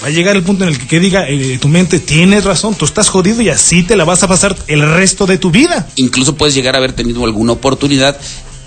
va 0.03 0.07
a 0.07 0.09
llegar 0.09 0.35
el 0.35 0.43
punto 0.43 0.65
en 0.65 0.71
el 0.71 0.77
que, 0.77 0.85
que 0.85 0.99
diga 0.99 1.29
eh, 1.29 1.57
tu 1.57 1.69
mente, 1.69 1.99
tienes 1.99 2.43
razón, 2.43 2.75
tú 2.75 2.83
estás 2.83 3.07
jodido 3.07 3.41
y 3.41 3.47
así 3.47 3.83
te 3.83 3.95
la 3.95 4.03
vas 4.03 4.21
a 4.23 4.27
pasar 4.27 4.57
el 4.67 4.81
resto 4.81 5.25
de 5.27 5.37
tu 5.37 5.49
vida. 5.49 5.87
Incluso 5.95 6.35
puedes 6.35 6.55
llegar 6.55 6.75
a 6.75 6.79
haber 6.79 6.91
tenido 6.91 7.23
alguna 7.23 7.53
oportunidad 7.53 8.19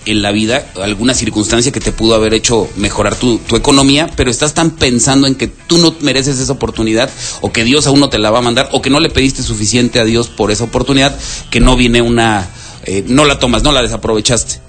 en 0.07 0.23
la 0.23 0.33
vida, 0.33 0.67
alguna 0.83 1.15
circunstancia 1.15 1.73
que 1.73 1.81
te 1.81 1.93
pudo 1.93 2.15
haber 2.15 2.35
hecho 2.35 2.69
mejorar 2.77 3.17
tu, 3.17 3.39
tu 3.39 3.57
economía, 3.57 4.09
pero 4.17 4.31
estás 4.31 4.55
tan 4.55 4.73
pensando 4.73 5.27
en 5.27 5.35
que 5.35 5.47
tú 5.49 5.79
no 5.79 5.95
mereces 6.01 6.39
esa 6.39 6.53
oportunidad, 6.53 7.11
o 7.41 7.53
que 7.53 7.65
Dios 7.65 7.87
aún 7.87 8.01
no 8.01 8.09
te 8.09 8.19
la 8.19 8.31
va 8.31 8.39
a 8.39 8.43
mandar, 8.43 8.69
o 8.73 8.83
que 8.83 8.91
no 8.91 9.01
le 9.01 9.11
pediste 9.11 9.43
suficiente 9.43 10.01
a 10.01 10.05
Dios 10.05 10.29
por 10.29 10.51
esa 10.51 10.65
oportunidad, 10.65 11.17
que 11.51 11.61
no 11.61 11.77
viene 11.77 12.03
una 12.03 12.49
eh, 12.85 13.05
no 13.07 13.27
la 13.27 13.39
tomas, 13.39 13.63
no 13.63 13.73
la 13.73 13.83
desaprovechaste. 13.83 14.61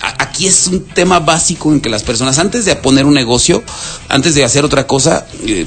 Aquí 0.00 0.46
es 0.46 0.66
un 0.68 0.84
tema 0.84 1.20
básico 1.20 1.70
en 1.70 1.80
que 1.80 1.90
las 1.90 2.02
personas, 2.02 2.38
antes 2.38 2.64
de 2.64 2.74
poner 2.76 3.04
un 3.04 3.14
negocio, 3.14 3.62
antes 4.08 4.34
de 4.34 4.44
hacer 4.44 4.64
otra 4.64 4.86
cosa, 4.86 5.26
eh, 5.46 5.66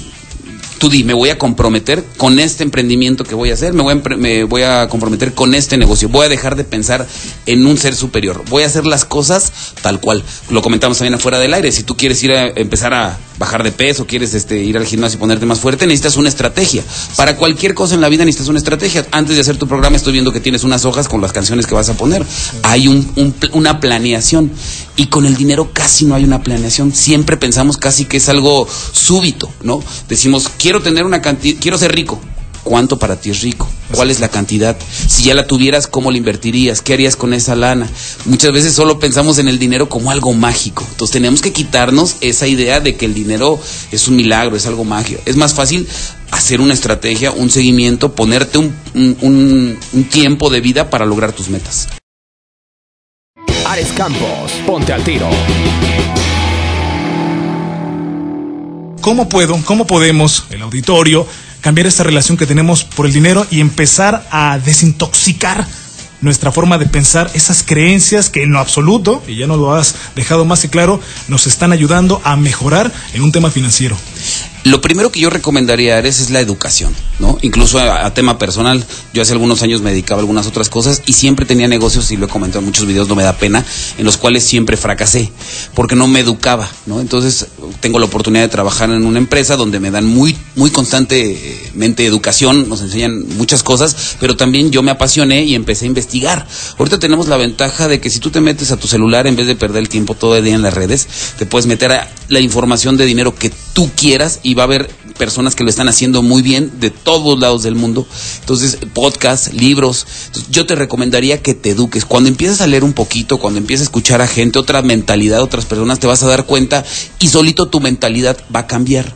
me 0.89 1.13
voy 1.13 1.29
a 1.29 1.37
comprometer 1.37 2.03
con 2.17 2.39
este 2.39 2.63
emprendimiento 2.63 3.23
que 3.23 3.35
voy 3.35 3.49
a 3.49 3.53
hacer, 3.53 3.73
me 3.73 3.81
voy 3.81 3.93
a, 3.93 4.15
me 4.15 4.43
voy 4.43 4.61
a 4.61 4.87
comprometer 4.87 5.33
con 5.33 5.55
este 5.55 5.77
negocio, 5.77 6.09
voy 6.09 6.25
a 6.25 6.29
dejar 6.29 6.55
de 6.55 6.63
pensar 6.63 7.07
en 7.45 7.65
un 7.65 7.77
ser 7.77 7.95
superior, 7.95 8.43
voy 8.49 8.63
a 8.63 8.67
hacer 8.67 8.85
las 8.85 9.05
cosas 9.05 9.51
tal 9.81 9.99
cual. 9.99 10.23
Lo 10.49 10.61
comentamos 10.61 10.97
también 10.97 11.15
afuera 11.15 11.39
del 11.39 11.53
aire, 11.53 11.71
si 11.71 11.83
tú 11.83 11.97
quieres 11.97 12.23
ir 12.23 12.31
a 12.31 12.47
empezar 12.47 12.93
a 12.93 13.17
bajar 13.37 13.63
de 13.63 13.71
peso, 13.71 14.05
quieres 14.07 14.33
este, 14.33 14.63
ir 14.63 14.77
al 14.77 14.85
gimnasio 14.85 15.17
y 15.17 15.19
ponerte 15.19 15.45
más 15.45 15.59
fuerte, 15.59 15.85
necesitas 15.87 16.17
una 16.17 16.29
estrategia. 16.29 16.83
Para 17.15 17.35
cualquier 17.37 17.73
cosa 17.73 17.95
en 17.95 18.01
la 18.01 18.09
vida 18.09 18.25
necesitas 18.25 18.49
una 18.49 18.59
estrategia. 18.59 19.05
Antes 19.11 19.35
de 19.35 19.41
hacer 19.41 19.57
tu 19.57 19.67
programa 19.67 19.97
estoy 19.97 20.13
viendo 20.13 20.31
que 20.31 20.39
tienes 20.39 20.63
unas 20.63 20.85
hojas 20.85 21.07
con 21.07 21.21
las 21.21 21.33
canciones 21.33 21.65
que 21.67 21.75
vas 21.75 21.89
a 21.89 21.93
poner. 21.95 22.25
Hay 22.63 22.87
un- 22.87 23.33
una 23.53 23.79
planeación 23.79 24.51
y 24.95 25.07
con 25.07 25.25
el 25.25 25.35
dinero 25.35 25.71
casi 25.73 26.05
no 26.05 26.15
hay 26.15 26.23
una 26.23 26.41
planeación. 26.43 26.93
Siempre 26.93 27.37
pensamos 27.37 27.77
casi 27.77 28.05
que 28.05 28.17
es 28.17 28.29
algo 28.29 28.67
súbito, 28.91 29.49
¿no? 29.63 29.81
Decimos, 30.07 30.49
quiero 30.57 30.81
tener 30.81 31.05
una 31.05 31.21
cantidad, 31.21 31.59
quiero 31.59 31.77
ser 31.77 31.93
rico. 31.93 32.19
¿Cuánto 32.65 32.97
para 32.97 33.15
ti 33.15 33.29
es 33.29 33.43
rico? 33.43 33.69
¿Cuál 33.91 34.09
es 34.09 34.19
la 34.19 34.27
cantidad? 34.29 34.75
Si 35.07 35.25
ya 35.25 35.35
la 35.35 35.45
tuvieras, 35.45 35.85
¿cómo 35.85 36.09
la 36.09 36.17
invertirías? 36.17 36.81
¿Qué 36.81 36.93
harías 36.93 37.15
con 37.15 37.35
esa 37.35 37.55
lana? 37.55 37.87
Muchas 38.25 38.51
veces 38.51 38.73
solo 38.73 38.97
pensamos 38.97 39.37
en 39.37 39.47
el 39.47 39.59
dinero 39.59 39.87
como 39.87 40.09
algo 40.09 40.33
mágico. 40.33 40.83
Entonces 40.89 41.13
tenemos 41.13 41.43
que 41.43 41.53
quitarnos 41.53 42.15
esa 42.21 42.47
idea 42.47 42.79
de 42.79 42.95
que 42.95 43.05
el 43.05 43.13
dinero 43.13 43.59
es 43.91 44.07
un 44.07 44.15
milagro, 44.15 44.57
es 44.57 44.65
algo 44.65 44.83
mágico. 44.83 45.21
Es 45.27 45.35
más 45.35 45.53
fácil 45.53 45.87
hacer 46.31 46.59
una 46.59 46.73
estrategia, 46.73 47.29
un 47.29 47.51
seguimiento, 47.51 48.15
ponerte 48.15 48.57
un, 48.57 48.75
un, 48.95 49.77
un 49.93 50.03
tiempo 50.05 50.49
de 50.49 50.61
vida 50.61 50.89
para 50.89 51.05
lograr 51.05 51.33
tus 51.33 51.49
metas. 51.49 51.87
Ares 53.67 53.91
Campos, 53.95 54.53
ponte 54.65 54.91
al 54.91 55.03
tiro. 55.03 55.29
¿Cómo 59.01 59.29
puedo, 59.29 59.55
cómo 59.65 59.85
podemos, 59.85 60.45
el 60.49 60.63
auditorio, 60.63 61.27
cambiar 61.65 61.87
esta 61.87 62.03
relación 62.03 62.37
que 62.37 62.45
tenemos 62.45 62.83
por 62.83 63.07
el 63.07 63.11
dinero 63.11 63.47
y 63.49 63.59
empezar 63.59 64.27
a 64.29 64.59
desintoxicar 64.59 65.65
nuestra 66.21 66.51
forma 66.51 66.77
de 66.77 66.85
pensar, 66.85 67.31
esas 67.33 67.63
creencias 67.63 68.29
que 68.29 68.43
en 68.43 68.51
lo 68.51 68.59
absoluto, 68.59 69.23
y 69.27 69.37
ya 69.37 69.47
nos 69.47 69.57
lo 69.57 69.73
has 69.73 69.95
dejado 70.15 70.45
más 70.45 70.61
que 70.61 70.69
claro, 70.69 71.01
nos 71.27 71.47
están 71.47 71.71
ayudando 71.71 72.21
a 72.23 72.35
mejorar 72.35 72.93
en 73.15 73.23
un 73.23 73.31
tema 73.31 73.49
financiero? 73.49 73.97
Lo 74.65 74.81
primero 74.81 75.11
que 75.11 75.19
yo 75.19 75.29
recomendaría, 75.29 75.97
Ares, 75.97 76.19
es 76.19 76.31
la 76.31 76.39
educación, 76.39 76.91
¿no? 77.19 77.37
Incluso 77.43 77.79
a, 77.79 78.11
tema 78.15 78.39
personal, 78.39 78.83
yo 79.13 79.21
hace 79.21 79.33
algunos 79.33 79.61
años 79.61 79.81
me 79.81 79.91
dedicaba 79.91 80.19
a 80.19 80.21
algunas 80.21 80.47
otras 80.47 80.69
cosas 80.69 81.03
y 81.05 81.13
siempre 81.13 81.45
tenía 81.45 81.67
negocios, 81.67 82.09
y 82.09 82.17
lo 82.17 82.25
he 82.25 82.29
comentado 82.29 82.61
en 82.61 82.65
muchos 82.65 82.87
videos, 82.87 83.07
no 83.07 83.13
me 83.13 83.21
da 83.21 83.37
pena, 83.37 83.63
en 83.97 84.05
los 84.05 84.17
cuales 84.17 84.43
siempre 84.43 84.75
fracasé, 84.75 85.31
porque 85.75 85.95
no 85.95 86.07
me 86.07 86.21
educaba, 86.21 86.67
¿no? 86.87 86.99
Entonces, 86.99 87.45
tengo 87.79 87.99
la 87.99 88.05
oportunidad 88.05 88.41
de 88.41 88.49
trabajar 88.49 88.89
en 88.89 89.05
una 89.05 89.19
empresa 89.19 89.55
donde 89.55 89.79
me 89.79 89.91
dan 89.91 90.05
muy, 90.05 90.35
muy 90.55 90.71
constantemente 90.71 92.03
educación, 92.03 92.67
nos 92.67 92.81
enseñan 92.81 93.23
muchas 93.37 93.61
cosas, 93.61 94.17
pero 94.19 94.35
también 94.35 94.71
yo 94.71 94.81
me 94.81 94.89
apasioné 94.89 95.43
y 95.43 95.53
empecé 95.53 95.85
a 95.85 95.89
investigar. 95.89 96.47
Ahorita 96.79 96.97
tenemos 96.97 97.27
la 97.27 97.37
ventaja 97.37 97.87
de 97.87 97.99
que 97.99 98.09
si 98.09 98.19
tú 98.19 98.31
te 98.31 98.41
metes 98.41 98.71
a 98.71 98.77
tu 98.77 98.87
celular, 98.87 99.27
en 99.27 99.35
vez 99.35 99.45
de 99.45 99.55
perder 99.55 99.83
el 99.83 99.89
tiempo 99.89 100.15
todo 100.15 100.35
el 100.37 100.43
día 100.43 100.55
en 100.55 100.63
las 100.63 100.73
redes, 100.73 101.07
te 101.37 101.45
puedes 101.45 101.67
meter 101.67 101.91
a 101.91 102.09
la 102.29 102.39
información 102.39 102.97
de 102.97 103.05
dinero 103.05 103.35
que 103.35 103.51
tú 103.75 103.91
quieras 103.93 104.39
y 104.41 104.53
va 104.53 104.63
a 104.63 104.67
haber 104.67 104.89
personas 105.17 105.53
que 105.53 105.65
lo 105.65 105.69
están 105.69 105.89
haciendo 105.89 106.23
muy 106.23 106.41
bien 106.41 106.79
de 106.79 106.91
todos 106.91 107.37
lados 107.37 107.61
del 107.61 107.75
mundo. 107.75 108.07
Entonces, 108.39 108.77
podcast, 108.93 109.51
libros. 109.53 110.07
yo 110.49 110.65
te 110.65 110.75
recomendaría 110.75 111.41
que 111.41 111.53
te 111.53 111.71
eduques. 111.71 112.05
Cuando 112.05 112.29
empieces 112.29 112.61
a 112.61 112.67
leer 112.67 112.85
un 112.85 112.93
poquito, 112.93 113.37
cuando 113.37 113.59
empieces 113.59 113.81
a 113.81 113.89
escuchar 113.89 114.21
a 114.21 114.27
gente, 114.27 114.59
otra 114.59 114.81
mentalidad, 114.81 115.41
otras 115.41 115.65
personas, 115.65 115.99
te 115.99 116.07
vas 116.07 116.23
a 116.23 116.27
dar 116.27 116.45
cuenta 116.45 116.85
y 117.19 117.27
solito 117.27 117.67
tu 117.67 117.81
mentalidad 117.81 118.37
va 118.53 118.61
a 118.61 118.67
cambiar. 118.67 119.13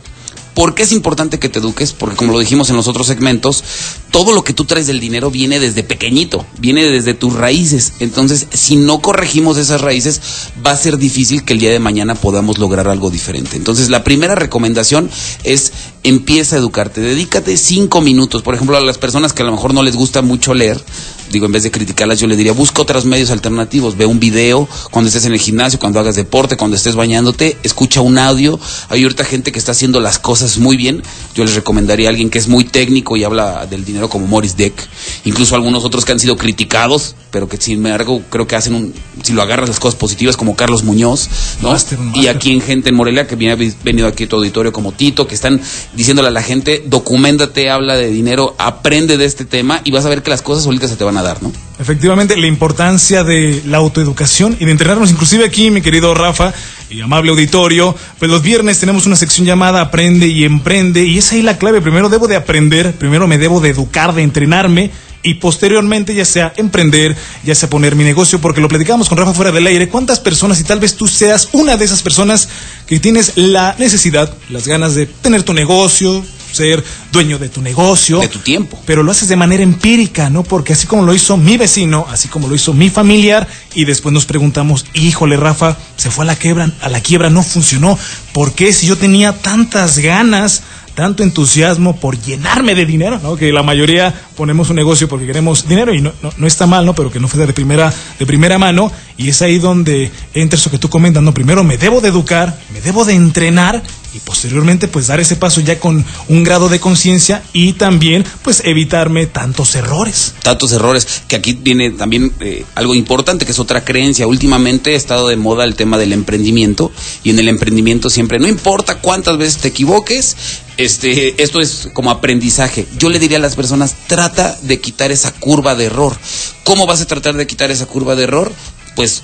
¿Por 0.54 0.74
qué 0.74 0.82
es 0.82 0.92
importante 0.92 1.38
que 1.38 1.48
te 1.48 1.58
eduques? 1.58 1.92
Porque 1.92 2.16
como 2.16 2.32
lo 2.32 2.40
dijimos 2.40 2.70
en 2.70 2.76
los 2.76 2.88
otros 2.88 3.06
segmentos, 3.06 3.62
todo 4.10 4.32
lo 4.32 4.44
que 4.44 4.52
tú 4.52 4.64
traes 4.64 4.86
del 4.86 5.00
dinero 5.00 5.30
viene 5.30 5.60
desde 5.60 5.82
pequeñito, 5.82 6.44
viene 6.58 6.86
desde 6.86 7.14
tus 7.14 7.34
raíces. 7.34 7.94
Entonces, 8.00 8.46
si 8.52 8.76
no 8.76 9.00
corregimos 9.00 9.56
esas 9.58 9.80
raíces, 9.80 10.20
va 10.66 10.72
a 10.72 10.76
ser 10.76 10.98
difícil 10.98 11.44
que 11.44 11.52
el 11.52 11.60
día 11.60 11.70
de 11.70 11.78
mañana 11.78 12.14
podamos 12.14 12.58
lograr 12.58 12.88
algo 12.88 13.10
diferente. 13.10 13.56
Entonces, 13.56 13.88
la 13.88 14.04
primera 14.04 14.34
recomendación 14.34 15.08
es 15.44 15.72
empieza 16.02 16.56
a 16.56 16.58
educarte, 16.58 17.00
dedícate 17.00 17.56
cinco 17.56 18.00
minutos. 18.00 18.42
Por 18.42 18.54
ejemplo, 18.54 18.76
a 18.76 18.80
las 18.80 18.98
personas 18.98 19.32
que 19.32 19.42
a 19.42 19.46
lo 19.46 19.52
mejor 19.52 19.74
no 19.74 19.82
les 19.82 19.96
gusta 19.96 20.22
mucho 20.22 20.54
leer, 20.54 20.82
digo, 21.30 21.46
en 21.46 21.52
vez 21.52 21.62
de 21.62 21.70
criticarlas, 21.70 22.18
yo 22.18 22.26
le 22.26 22.36
diría, 22.36 22.52
busca 22.52 22.82
otros 22.82 23.04
medios 23.04 23.30
alternativos, 23.30 23.96
ve 23.96 24.06
un 24.06 24.18
video 24.18 24.68
cuando 24.90 25.08
estés 25.08 25.26
en 25.26 25.32
el 25.32 25.40
gimnasio, 25.40 25.78
cuando 25.78 26.00
hagas 26.00 26.16
deporte, 26.16 26.56
cuando 26.56 26.76
estés 26.76 26.94
bañándote, 26.94 27.58
escucha 27.62 28.00
un 28.00 28.18
audio. 28.18 28.58
Hay 28.88 29.02
ahorita 29.02 29.24
gente 29.24 29.52
que 29.52 29.58
está 29.58 29.72
haciendo 29.72 30.00
las 30.00 30.18
cosas 30.18 30.58
muy 30.58 30.76
bien. 30.76 31.02
Yo 31.34 31.44
les 31.44 31.54
recomendaría 31.54 32.08
a 32.08 32.10
alguien 32.10 32.30
que 32.30 32.38
es 32.38 32.48
muy 32.48 32.64
técnico 32.64 33.16
y 33.16 33.24
habla 33.24 33.66
del 33.66 33.84
dinero 33.84 34.08
como 34.08 34.26
Morris 34.26 34.56
Deck, 34.56 34.88
incluso 35.24 35.54
algunos 35.54 35.84
otros 35.84 36.04
que 36.04 36.12
han 36.12 36.20
sido 36.20 36.36
criticados, 36.36 37.14
pero 37.30 37.48
que 37.48 37.56
sin 37.56 37.84
embargo 37.84 38.22
creo 38.30 38.46
que 38.46 38.56
hacen 38.56 38.74
un, 38.74 38.94
si 39.22 39.32
lo 39.32 39.42
agarras 39.42 39.68
las 39.68 39.80
cosas 39.80 39.98
positivas 39.98 40.36
como 40.36 40.56
Carlos 40.56 40.84
Muñoz, 40.84 41.28
¿no? 41.62 41.76
Y 42.14 42.26
aquí 42.26 42.52
en 42.52 42.60
gente 42.60 42.88
en 42.88 42.94
Morelia 42.94 43.26
que 43.26 43.36
viene, 43.36 43.72
venido 43.84 44.06
aquí 44.06 44.24
a 44.24 44.28
tu 44.28 44.36
auditorio 44.36 44.72
como 44.72 44.92
Tito, 44.92 45.26
que 45.26 45.34
están 45.34 45.60
diciéndole 45.94 46.28
a 46.28 46.32
la 46.32 46.42
gente, 46.42 46.84
documentate, 46.86 47.70
habla 47.70 47.96
de 47.96 48.08
dinero, 48.08 48.54
aprende 48.58 49.16
de 49.16 49.24
este 49.24 49.44
tema 49.44 49.80
y 49.84 49.90
vas 49.90 50.04
a 50.04 50.08
ver 50.08 50.22
que 50.22 50.30
las 50.30 50.42
cosas 50.42 50.64
solitas 50.64 50.90
se 50.90 50.96
te 50.96 51.04
van 51.04 51.16
a 51.16 51.22
dar, 51.22 51.42
¿no? 51.42 51.52
Efectivamente, 51.78 52.36
la 52.36 52.46
importancia 52.46 53.24
de 53.24 53.62
la 53.66 53.78
autoeducación 53.78 54.56
y 54.60 54.66
de 54.66 54.70
entrenarnos, 54.70 55.10
inclusive 55.10 55.46
aquí, 55.46 55.70
mi 55.70 55.80
querido 55.80 56.14
Rafa 56.14 56.52
y 56.90 57.00
amable 57.00 57.30
auditorio, 57.30 57.96
pues 58.18 58.30
los 58.30 58.42
viernes 58.42 58.78
tenemos 58.78 59.06
una 59.06 59.16
sección 59.16 59.46
llamada 59.46 59.80
Aprende 59.80 60.26
y 60.26 60.44
Emprende 60.44 61.04
y 61.04 61.18
es 61.18 61.32
ahí 61.32 61.40
la 61.40 61.56
clave. 61.56 61.80
Primero 61.80 62.08
debo 62.08 62.28
de 62.28 62.36
aprender, 62.36 62.92
primero 62.92 63.26
me 63.26 63.38
debo 63.38 63.60
de 63.60 63.70
educar, 63.70 64.14
de 64.14 64.22
entrenarme 64.22 64.90
y 65.22 65.34
posteriormente 65.34 66.14
ya 66.14 66.24
sea 66.24 66.52
emprender, 66.56 67.16
ya 67.44 67.54
sea 67.54 67.68
poner 67.68 67.96
mi 67.96 68.04
negocio, 68.04 68.40
porque 68.40 68.60
lo 68.60 68.68
platicamos 68.68 69.08
con 69.08 69.18
Rafa 69.18 69.34
fuera 69.34 69.52
del 69.52 69.66
aire, 69.66 69.88
cuántas 69.88 70.20
personas 70.20 70.60
y 70.60 70.64
tal 70.64 70.80
vez 70.80 70.96
tú 70.96 71.06
seas 71.06 71.48
una 71.52 71.76
de 71.76 71.84
esas 71.84 72.02
personas 72.02 72.48
que 72.86 73.00
tienes 73.00 73.32
la 73.36 73.74
necesidad, 73.78 74.34
las 74.48 74.66
ganas 74.66 74.94
de 74.94 75.06
tener 75.06 75.42
tu 75.42 75.52
negocio, 75.52 76.24
ser 76.52 76.82
dueño 77.12 77.38
de 77.38 77.48
tu 77.48 77.62
negocio. 77.62 78.20
De 78.20 78.28
tu 78.28 78.40
tiempo. 78.40 78.80
Pero 78.86 79.02
lo 79.02 79.12
haces 79.12 79.28
de 79.28 79.36
manera 79.36 79.62
empírica, 79.62 80.30
¿no? 80.30 80.42
Porque 80.42 80.72
así 80.72 80.86
como 80.86 81.04
lo 81.04 81.14
hizo 81.14 81.36
mi 81.36 81.56
vecino, 81.56 82.06
así 82.10 82.28
como 82.28 82.48
lo 82.48 82.54
hizo 82.54 82.72
mi 82.72 82.90
familiar, 82.90 83.46
y 83.74 83.84
después 83.84 84.12
nos 84.12 84.26
preguntamos, 84.26 84.86
híjole, 84.94 85.36
Rafa, 85.36 85.76
se 85.96 86.10
fue 86.10 86.24
a 86.24 86.26
la 86.26 86.36
quiebra, 86.36 86.72
a 86.80 86.88
la 86.88 87.00
quiebra 87.00 87.30
no 87.30 87.42
funcionó. 87.42 87.98
¿Por 88.32 88.52
qué 88.52 88.72
si 88.72 88.86
yo 88.86 88.96
tenía 88.96 89.32
tantas 89.32 89.98
ganas? 89.98 90.62
Tanto 90.94 91.22
entusiasmo 91.22 91.96
por 91.96 92.20
llenarme 92.20 92.74
de 92.74 92.86
dinero, 92.86 93.18
¿no? 93.22 93.36
Que 93.36 93.52
la 93.52 93.62
mayoría 93.62 94.14
ponemos 94.36 94.70
un 94.70 94.76
negocio 94.76 95.08
porque 95.08 95.26
queremos 95.26 95.68
dinero 95.68 95.94
y 95.94 96.00
no, 96.00 96.12
no, 96.36 96.46
está 96.46 96.66
mal, 96.66 96.86
¿no? 96.86 96.94
Pero 96.94 97.10
que 97.10 97.20
no 97.20 97.28
fue 97.28 97.44
de 97.46 97.52
primera, 97.52 97.92
de 98.18 98.26
primera 98.26 98.58
mano 98.58 98.90
y 99.16 99.28
es 99.28 99.42
ahí 99.42 99.58
donde 99.58 100.10
entra 100.34 100.58
eso 100.58 100.70
que 100.70 100.78
tú 100.78 100.88
comentas, 100.88 101.22
¿no? 101.22 101.34
Primero 101.34 101.64
me 101.64 101.78
debo 101.78 102.00
de 102.00 102.08
educar, 102.08 102.58
me 102.72 102.80
debo 102.80 103.04
de 103.04 103.14
entrenar 103.14 103.82
y 104.14 104.18
posteriormente 104.20 104.88
pues 104.88 105.06
dar 105.06 105.20
ese 105.20 105.36
paso 105.36 105.60
ya 105.60 105.78
con 105.78 106.04
un 106.28 106.44
grado 106.44 106.68
de 106.68 106.80
conciencia 106.80 107.42
y 107.52 107.74
también 107.74 108.24
pues 108.42 108.62
evitarme 108.64 109.26
tantos 109.26 109.74
errores. 109.74 110.34
Tantos 110.42 110.72
errores, 110.72 111.22
que 111.28 111.36
aquí 111.36 111.52
viene 111.52 111.90
también 111.90 112.32
eh, 112.40 112.64
algo 112.74 112.94
importante 112.94 113.44
que 113.44 113.52
es 113.52 113.58
otra 113.58 113.84
creencia. 113.84 114.26
Últimamente 114.26 114.94
ha 114.94 114.96
estado 114.96 115.28
de 115.28 115.36
moda 115.36 115.64
el 115.64 115.76
tema 115.76 115.98
del 115.98 116.12
emprendimiento 116.12 116.90
y 117.22 117.30
en 117.30 117.38
el 117.38 117.48
emprendimiento 117.48 118.10
siempre, 118.10 118.38
no 118.38 118.48
importa 118.48 118.98
cuántas 118.98 119.38
veces 119.38 119.58
te 119.58 119.68
equivoques, 119.68 120.36
este, 120.84 121.42
esto 121.42 121.60
es 121.60 121.90
como 121.92 122.10
aprendizaje. 122.10 122.86
Yo 122.96 123.08
le 123.08 123.18
diría 123.18 123.38
a 123.38 123.40
las 123.40 123.56
personas, 123.56 123.94
trata 124.06 124.58
de 124.62 124.80
quitar 124.80 125.10
esa 125.10 125.32
curva 125.32 125.74
de 125.74 125.86
error. 125.86 126.16
¿Cómo 126.64 126.86
vas 126.86 127.00
a 127.00 127.06
tratar 127.06 127.34
de 127.34 127.46
quitar 127.46 127.70
esa 127.70 127.86
curva 127.86 128.16
de 128.16 128.24
error? 128.24 128.52
Pues 129.00 129.22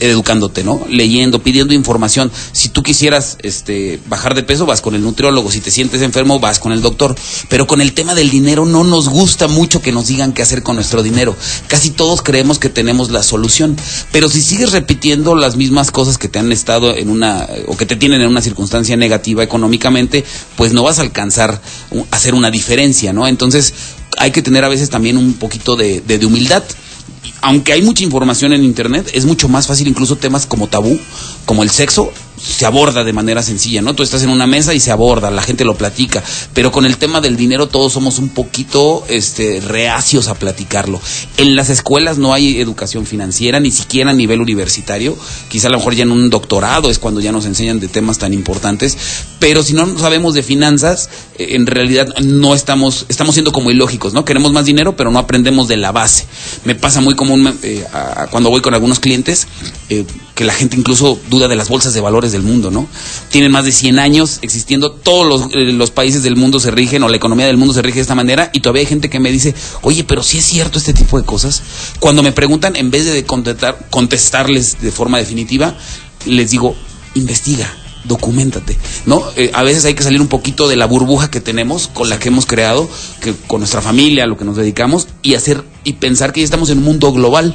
educándote, 0.00 0.64
¿no? 0.64 0.80
Leyendo, 0.88 1.42
pidiendo 1.42 1.74
información. 1.74 2.32
Si 2.52 2.70
tú 2.70 2.82
quisieras 2.82 3.36
este, 3.42 4.00
bajar 4.08 4.34
de 4.34 4.42
peso, 4.42 4.64
vas 4.64 4.80
con 4.80 4.94
el 4.94 5.02
nutriólogo. 5.02 5.50
Si 5.50 5.60
te 5.60 5.70
sientes 5.70 6.00
enfermo, 6.00 6.40
vas 6.40 6.58
con 6.58 6.72
el 6.72 6.80
doctor. 6.80 7.14
Pero 7.50 7.66
con 7.66 7.82
el 7.82 7.92
tema 7.92 8.14
del 8.14 8.30
dinero 8.30 8.64
no 8.64 8.84
nos 8.84 9.10
gusta 9.10 9.46
mucho 9.46 9.82
que 9.82 9.92
nos 9.92 10.06
digan 10.06 10.32
qué 10.32 10.40
hacer 10.40 10.62
con 10.62 10.76
nuestro 10.76 11.02
dinero. 11.02 11.36
Casi 11.66 11.90
todos 11.90 12.22
creemos 12.22 12.58
que 12.58 12.70
tenemos 12.70 13.10
la 13.10 13.22
solución. 13.22 13.76
Pero 14.12 14.30
si 14.30 14.40
sigues 14.40 14.72
repitiendo 14.72 15.34
las 15.34 15.56
mismas 15.56 15.90
cosas 15.90 16.16
que 16.16 16.28
te 16.28 16.38
han 16.38 16.50
estado 16.50 16.96
en 16.96 17.10
una, 17.10 17.46
o 17.66 17.76
que 17.76 17.84
te 17.84 17.96
tienen 17.96 18.22
en 18.22 18.28
una 18.28 18.40
circunstancia 18.40 18.96
negativa 18.96 19.44
económicamente, 19.44 20.24
pues 20.56 20.72
no 20.72 20.84
vas 20.84 21.00
a 21.00 21.02
alcanzar 21.02 21.60
a 22.10 22.16
hacer 22.16 22.32
una 22.32 22.50
diferencia, 22.50 23.12
¿no? 23.12 23.28
Entonces, 23.28 23.74
hay 24.16 24.30
que 24.30 24.40
tener 24.40 24.64
a 24.64 24.70
veces 24.70 24.88
también 24.88 25.18
un 25.18 25.34
poquito 25.34 25.76
de, 25.76 26.00
de 26.00 26.24
humildad 26.24 26.64
aunque 27.40 27.72
hay 27.72 27.82
mucha 27.82 28.04
información 28.04 28.52
en 28.52 28.64
Internet, 28.64 29.10
es 29.12 29.24
mucho 29.24 29.48
más 29.48 29.66
fácil 29.66 29.88
incluso 29.88 30.16
temas 30.16 30.46
como 30.46 30.66
tabú, 30.66 30.98
como 31.44 31.62
el 31.62 31.70
sexo, 31.70 32.12
se 32.40 32.66
aborda 32.66 33.04
de 33.04 33.12
manera 33.12 33.42
sencilla, 33.42 33.82
¿no? 33.82 33.94
Tú 33.94 34.02
estás 34.02 34.22
en 34.22 34.30
una 34.30 34.46
mesa 34.46 34.74
y 34.74 34.80
se 34.80 34.90
aborda, 34.90 35.30
la 35.30 35.42
gente 35.42 35.64
lo 35.64 35.76
platica, 35.76 36.22
pero 36.54 36.72
con 36.72 36.84
el 36.84 36.96
tema 36.96 37.20
del 37.20 37.36
dinero 37.36 37.68
todos 37.68 37.92
somos 37.92 38.18
un 38.18 38.30
poquito 38.30 39.04
este, 39.08 39.60
reacios 39.60 40.28
a 40.28 40.34
platicarlo. 40.34 41.00
En 41.36 41.56
las 41.56 41.70
escuelas 41.70 42.18
no 42.18 42.32
hay 42.32 42.60
educación 42.60 43.06
financiera, 43.06 43.60
ni 43.60 43.70
siquiera 43.70 44.10
a 44.10 44.14
nivel 44.14 44.40
universitario, 44.40 45.16
quizá 45.48 45.68
a 45.68 45.70
lo 45.70 45.78
mejor 45.78 45.94
ya 45.94 46.04
en 46.04 46.12
un 46.12 46.30
doctorado 46.30 46.90
es 46.90 46.98
cuando 46.98 47.20
ya 47.20 47.32
nos 47.32 47.46
enseñan 47.46 47.80
de 47.80 47.88
temas 47.88 48.18
tan 48.18 48.32
importantes, 48.32 48.96
pero 49.38 49.62
si 49.62 49.72
no 49.72 49.98
sabemos 49.98 50.34
de 50.34 50.42
finanzas, 50.42 51.10
eh, 51.38 51.48
en 51.50 51.66
realidad 51.66 52.08
no 52.22 52.54
estamos, 52.54 53.06
estamos 53.08 53.34
siendo 53.34 53.52
como 53.52 53.70
ilógicos, 53.70 54.12
¿no? 54.12 54.24
Queremos 54.24 54.52
más 54.52 54.64
dinero, 54.64 54.96
pero 54.96 55.10
no 55.10 55.18
aprendemos 55.18 55.68
de 55.68 55.76
la 55.76 55.92
base. 55.92 56.26
Me 56.64 56.74
pasa 56.74 57.00
muy 57.00 57.14
común 57.14 57.58
eh, 57.62 57.84
cuando 58.30 58.50
voy 58.50 58.60
con 58.60 58.74
algunos 58.74 59.00
clientes, 59.00 59.46
eh, 59.88 60.04
que 60.34 60.44
la 60.44 60.52
gente 60.52 60.76
incluso 60.76 61.18
duda 61.28 61.48
de 61.48 61.56
las 61.56 61.68
bolsas 61.68 61.94
de 61.94 62.00
valores 62.00 62.27
del 62.32 62.42
mundo, 62.42 62.70
¿no? 62.70 62.88
Tienen 63.30 63.52
más 63.52 63.64
de 63.64 63.72
100 63.72 63.98
años 63.98 64.38
existiendo, 64.42 64.92
todos 64.92 65.26
los, 65.26 65.54
eh, 65.54 65.72
los, 65.72 65.90
países 65.90 66.22
del 66.22 66.36
mundo 66.36 66.60
se 66.60 66.70
rigen 66.70 67.02
o 67.02 67.08
la 67.08 67.16
economía 67.16 67.46
del 67.46 67.56
mundo 67.56 67.74
se 67.74 67.82
rige 67.82 67.96
de 67.96 68.02
esta 68.02 68.14
manera 68.14 68.50
y 68.52 68.60
todavía 68.60 68.80
hay 68.80 68.86
gente 68.86 69.10
que 69.10 69.20
me 69.20 69.30
dice, 69.30 69.54
oye, 69.82 70.04
pero 70.04 70.22
si 70.22 70.38
es 70.38 70.44
cierto 70.44 70.78
este 70.78 70.92
tipo 70.92 71.18
de 71.18 71.24
cosas. 71.24 71.62
Cuando 72.00 72.22
me 72.22 72.32
preguntan, 72.32 72.76
en 72.76 72.90
vez 72.90 73.06
de 73.06 73.24
contestar, 73.24 73.88
contestarles 73.90 74.80
de 74.80 74.92
forma 74.92 75.18
definitiva, 75.18 75.76
les 76.26 76.50
digo, 76.50 76.76
investiga, 77.14 77.72
documentate, 78.04 78.76
¿no? 79.06 79.22
Eh, 79.36 79.50
a 79.54 79.62
veces 79.62 79.84
hay 79.84 79.94
que 79.94 80.02
salir 80.02 80.20
un 80.20 80.28
poquito 80.28 80.68
de 80.68 80.76
la 80.76 80.86
burbuja 80.86 81.30
que 81.30 81.40
tenemos, 81.40 81.88
con 81.88 82.08
la 82.08 82.18
que 82.18 82.28
hemos 82.28 82.46
creado, 82.46 82.88
que 83.20 83.34
con 83.46 83.60
nuestra 83.60 83.82
familia, 83.82 84.26
lo 84.26 84.36
que 84.36 84.44
nos 84.44 84.56
dedicamos, 84.56 85.08
y 85.22 85.34
hacer 85.34 85.64
y 85.84 85.94
pensar 85.94 86.32
que 86.32 86.40
ya 86.40 86.44
estamos 86.44 86.70
en 86.70 86.78
un 86.78 86.84
mundo 86.84 87.12
global. 87.12 87.54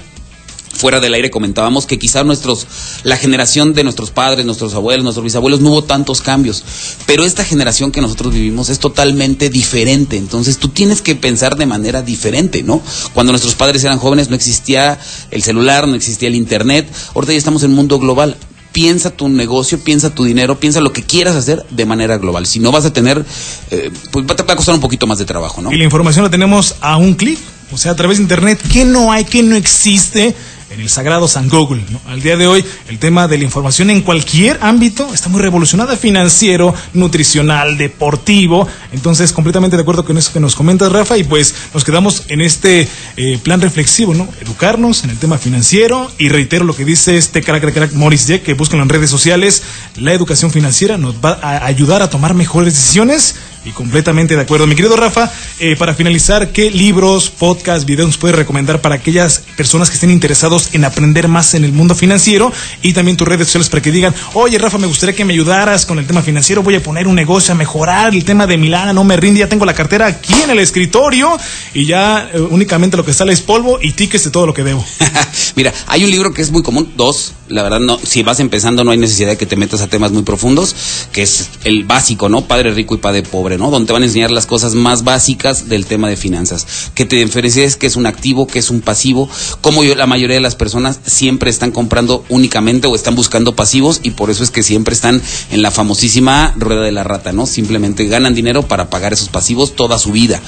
Fuera 0.73 0.99
del 0.99 1.13
aire 1.13 1.29
comentábamos 1.29 1.86
que 1.86 1.99
quizá 1.99 2.23
nuestros, 2.23 2.67
la 3.03 3.15
generación 3.15 3.73
de 3.73 3.83
nuestros 3.83 4.12
padres, 4.12 4.45
nuestros 4.45 4.73
abuelos, 4.73 5.03
nuestros 5.03 5.23
bisabuelos 5.23 5.62
no 5.62 5.69
hubo 5.69 5.83
tantos 5.83 6.21
cambios, 6.21 6.63
pero 7.05 7.23
esta 7.23 7.45
generación 7.45 7.91
que 7.91 8.01
nosotros 8.01 8.33
vivimos 8.33 8.69
es 8.69 8.79
totalmente 8.79 9.49
diferente, 9.49 10.17
entonces 10.17 10.57
tú 10.57 10.69
tienes 10.69 11.01
que 11.01 11.15
pensar 11.15 11.55
de 11.55 11.67
manera 11.67 12.01
diferente, 12.01 12.63
¿no? 12.63 12.81
Cuando 13.13 13.31
nuestros 13.31 13.53
padres 13.55 13.83
eran 13.83 13.99
jóvenes 13.99 14.29
no 14.29 14.36
existía 14.36 14.99
el 15.31 15.43
celular, 15.43 15.88
no 15.88 15.95
existía 15.95 16.27
el 16.27 16.36
internet, 16.36 16.91
ahorita 17.13 17.33
ya 17.33 17.38
estamos 17.38 17.63
en 17.63 17.69
un 17.69 17.75
mundo 17.75 17.99
global, 17.99 18.36
piensa 18.73 19.12
tu 19.12 19.29
negocio, 19.29 19.79
piensa 19.79 20.13
tu 20.13 20.25
dinero, 20.25 20.59
piensa 20.59 20.81
lo 20.81 20.91
que 20.91 21.03
quieras 21.03 21.36
hacer 21.36 21.63
de 21.69 21.86
manera 21.86 22.17
global. 22.17 22.45
Si 22.45 22.59
no 22.59 22.71
vas 22.71 22.83
a 22.83 22.91
tener, 22.91 23.23
eh, 23.71 23.91
pues 24.12 24.25
te 24.25 24.43
va 24.43 24.53
a 24.53 24.55
costar 24.57 24.75
un 24.75 24.81
poquito 24.81 25.07
más 25.07 25.19
de 25.19 25.25
trabajo, 25.25 25.62
¿no? 25.62 25.71
Y 25.71 25.77
la 25.77 25.86
información 25.86 26.25
la 26.25 26.31
tenemos 26.31 26.75
a 26.81 26.97
un 26.97 27.13
clic, 27.13 27.39
o 27.71 27.77
sea, 27.77 27.91
a 27.91 27.95
través 27.95 28.17
de 28.17 28.23
internet. 28.23 28.59
¿Qué 28.71 28.83
no 28.83 29.12
hay? 29.12 29.23
¿Qué 29.23 29.43
no 29.43 29.55
existe? 29.55 30.36
En 30.73 30.81
el 30.81 30.89
sagrado 30.89 31.27
San 31.27 31.49
Google. 31.49 31.83
Al 32.07 32.21
día 32.21 32.36
de 32.36 32.47
hoy, 32.47 32.65
el 32.89 32.99
tema 32.99 33.27
de 33.27 33.38
la 33.38 33.43
información 33.43 33.89
en 33.89 34.01
cualquier 34.01 34.57
ámbito 34.62 35.13
está 35.13 35.29
muy 35.29 35.41
revolucionada, 35.41 35.95
financiero, 35.95 36.73
nutricional, 36.93 37.77
deportivo. 37.77 38.67
Entonces, 38.91 39.31
completamente 39.31 39.75
de 39.75 39.81
acuerdo 39.81 40.03
con 40.05 40.17
eso 40.17 40.33
que 40.33 40.39
nos 40.39 40.55
comentas, 40.55 40.91
Rafa, 40.91 41.17
y 41.17 41.23
pues 41.23 41.53
nos 41.73 41.83
quedamos 41.83 42.23
en 42.27 42.41
este 42.41 42.88
eh, 43.17 43.39
plan 43.43 43.62
reflexivo, 43.62 44.13
¿no? 44.13 44.27
Educarnos 44.41 45.03
en 45.03 45.12
el 45.12 45.17
tema 45.17 45.38
financiero 45.38 46.12
y 46.17 46.29
reitero 46.29 46.65
lo 46.65 46.75
que 46.75 46.86
dice 46.86 47.17
este 47.17 47.41
crack, 47.41 47.62
crack, 47.62 47.73
crack 47.73 48.13
Jack, 48.25 48.43
que 48.43 48.53
buscan 48.53 48.79
en 48.79 48.89
redes 48.89 49.09
sociales, 49.09 49.63
la 49.95 50.13
educación 50.13 50.51
financiera 50.51 50.97
nos 50.97 51.15
va 51.15 51.39
a 51.41 51.65
ayudar 51.65 52.01
a 52.01 52.09
tomar 52.09 52.33
mejores 52.33 52.73
decisiones 52.73 53.36
y 53.65 53.71
completamente 53.71 54.36
de 54.36 54.41
acuerdo. 54.41 54.67
Mi 54.67 54.76
querido 54.76 54.95
Rafa, 54.95 55.32
eh, 55.60 55.76
para 55.76 55.95
finalizar, 55.95 56.52
¿qué 56.52 56.71
libros, 56.71 57.30
podcasts, 57.30 57.86
videos 57.86 58.08
nos 58.08 58.17
puedes 58.17 58.36
recomendar 58.36 58.82
para 58.82 58.95
aquellas 58.95 59.43
personas 59.56 59.89
que 59.89 59.95
estén 59.95 60.12
interesados 60.12 60.69
en 60.73 60.86
aprender 60.86 61.28
más 61.28 61.54
en 61.54 61.63
el 61.63 61.71
mundo 61.71 61.95
financiero? 61.95 62.52
Y 62.82 62.93
también 62.93 63.17
tus 63.17 63.28
redes 63.28 63.47
sociales 63.47 63.69
para 63.69 63.82
que 63.82 63.91
digan, 63.91 64.13
oye 64.34 64.58
Rafa, 64.58 64.78
me 64.78 64.88
gustaría 64.88 65.15
que 65.15 65.26
me 65.26 65.34
ayudaras 65.34 65.86
con 65.86 65.99
el 65.99 66.08
tema 66.08 66.21
financiero, 66.21 66.63
voy 66.63 66.76
a 66.76 66.84
poner 66.84 67.08
un 67.08 67.15
negocio 67.15 67.54
a 67.54 67.56
mejorar 67.56 68.13
el 68.13 68.23
tema 68.23 68.47
de 68.47 68.58
Milán, 68.58 68.93
no 68.95 69.04
me 69.04 69.17
rinde, 69.17 69.39
ya 69.39 69.49
tengo 69.49 69.65
la 69.65 69.73
cartera 69.73 70.08
aquí 70.08 70.34
en 70.43 70.49
el 70.49 70.60
escritorio 70.60 71.38
y 71.73 71.86
ya 71.86 72.30
eh, 72.34 72.39
únicamente 72.39 72.97
lo 72.97 73.06
que 73.06 73.13
sale 73.13 73.34
es 73.34 73.41
polvo 73.41 73.80
y 73.82 73.93
tickets 73.93 74.26
de 74.26 74.32
todo 74.32 74.45
lo 74.45 74.54
que 74.54 74.63
debo. 74.63 74.86
Mira, 75.56 75.73
hay 75.88 76.04
un 76.04 76.12
libro 76.12 76.34
que 76.34 76.41
es 76.41 76.52
muy 76.52 76.63
común, 76.63 76.93
dos, 76.95 77.34
la 77.49 77.63
verdad 77.63 77.79
no, 77.79 77.99
si 78.01 78.23
vas 78.23 78.39
empezando 78.39 78.84
no 78.84 78.91
hay 78.91 78.97
necesidad 78.97 79.29
de 79.29 79.38
que 79.38 79.45
te 79.45 79.56
metas 79.56 79.82
a 79.82 79.88
temas 79.88 80.12
muy 80.12 80.23
profundos, 80.23 80.75
que 81.12 81.21
es 81.21 81.49
el 81.63 81.84
básico, 81.84 82.29
¿no? 82.29 82.41
Padre 82.41 82.71
rico 82.71 82.95
y 82.95 82.99
padre 82.99 83.23
pobre, 83.23 83.58
¿no? 83.58 83.69
Donde 83.69 83.88
te 83.88 83.93
van 83.93 84.03
a 84.03 84.06
enseñar 84.06 84.32
las 84.32 84.45
cosas 84.45 84.75
más 84.75 85.03
básicas 85.03 85.69
del 85.69 85.86
tema 85.86 86.10
de 86.10 86.15
finanzas, 86.15 86.91
que 86.95 87.06
te 87.06 87.17
diferencias 87.17 87.75
que 87.75 87.88
es 87.88 87.95
un 87.95 88.06
activo, 88.06 88.47
que 88.47 88.60
es 88.60 88.69
un 88.69 88.82
pasivo, 88.82 89.29
como 89.62 89.84
yo 89.84 89.95
la 89.95 90.08
mayoría 90.08 90.36
de 90.36 90.41
las 90.41 90.56
personas 90.56 90.99
siempre 91.06 91.49
están 91.49 91.71
comprando 91.71 92.23
únicamente 92.29 92.88
o 92.88 92.95
están 92.95 93.15
buscando 93.15 93.56
pasivos 93.56 93.99
y 94.03 94.12
por 94.12 94.29
eso 94.29 94.43
es 94.43 94.51
que 94.51 94.63
siempre 94.63 94.93
están 94.93 95.21
en 95.51 95.62
la 95.62 95.71
famosísima 95.71 96.53
rueda 96.58 96.82
de 96.82 96.91
la 96.91 97.03
rata, 97.03 97.34
¿no? 97.34 97.45
Simplemente 97.45 98.06
ganan 98.06 98.36
dinero 98.36 98.63
para 98.63 98.89
pagar 98.89 99.13
esos 99.13 99.29
pasivos 99.29 99.75
toda 99.75 99.99
su 99.99 100.12
vida. 100.12 100.41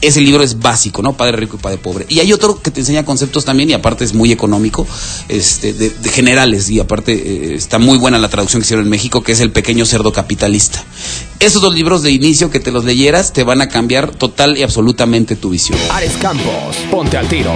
Ese 0.00 0.20
libro 0.20 0.42
es 0.42 0.58
básico, 0.58 1.02
¿no? 1.02 1.14
Padre 1.14 1.36
rico 1.36 1.56
y 1.56 1.62
padre 1.62 1.78
pobre. 1.78 2.06
Y 2.08 2.20
hay 2.20 2.32
otro 2.32 2.60
que 2.60 2.70
te 2.70 2.80
enseña 2.80 3.04
conceptos 3.04 3.44
también 3.44 3.70
y 3.70 3.72
aparte 3.72 4.04
es 4.04 4.14
muy 4.14 4.32
económico, 4.32 4.86
este, 5.28 5.72
de, 5.72 5.90
de 5.90 6.08
general 6.10 6.50
y 6.68 6.80
aparte 6.80 7.12
eh, 7.12 7.54
está 7.54 7.78
muy 7.78 7.98
buena 7.98 8.18
la 8.18 8.28
traducción 8.28 8.60
que 8.60 8.66
hicieron 8.66 8.86
en 8.86 8.90
México, 8.90 9.22
que 9.22 9.32
es 9.32 9.40
El 9.40 9.52
pequeño 9.52 9.84
cerdo 9.84 10.12
capitalista. 10.12 10.84
Esos 11.38 11.62
dos 11.62 11.74
libros 11.74 12.02
de 12.02 12.10
inicio 12.10 12.50
que 12.50 12.60
te 12.60 12.70
los 12.70 12.84
leyeras 12.84 13.32
te 13.32 13.44
van 13.44 13.60
a 13.60 13.68
cambiar 13.68 14.10
total 14.10 14.56
y 14.56 14.62
absolutamente 14.62 15.36
tu 15.36 15.50
visión. 15.50 15.78
Ares 15.90 16.16
Campos, 16.20 16.76
ponte 16.90 17.16
al 17.16 17.28
tiro. 17.28 17.52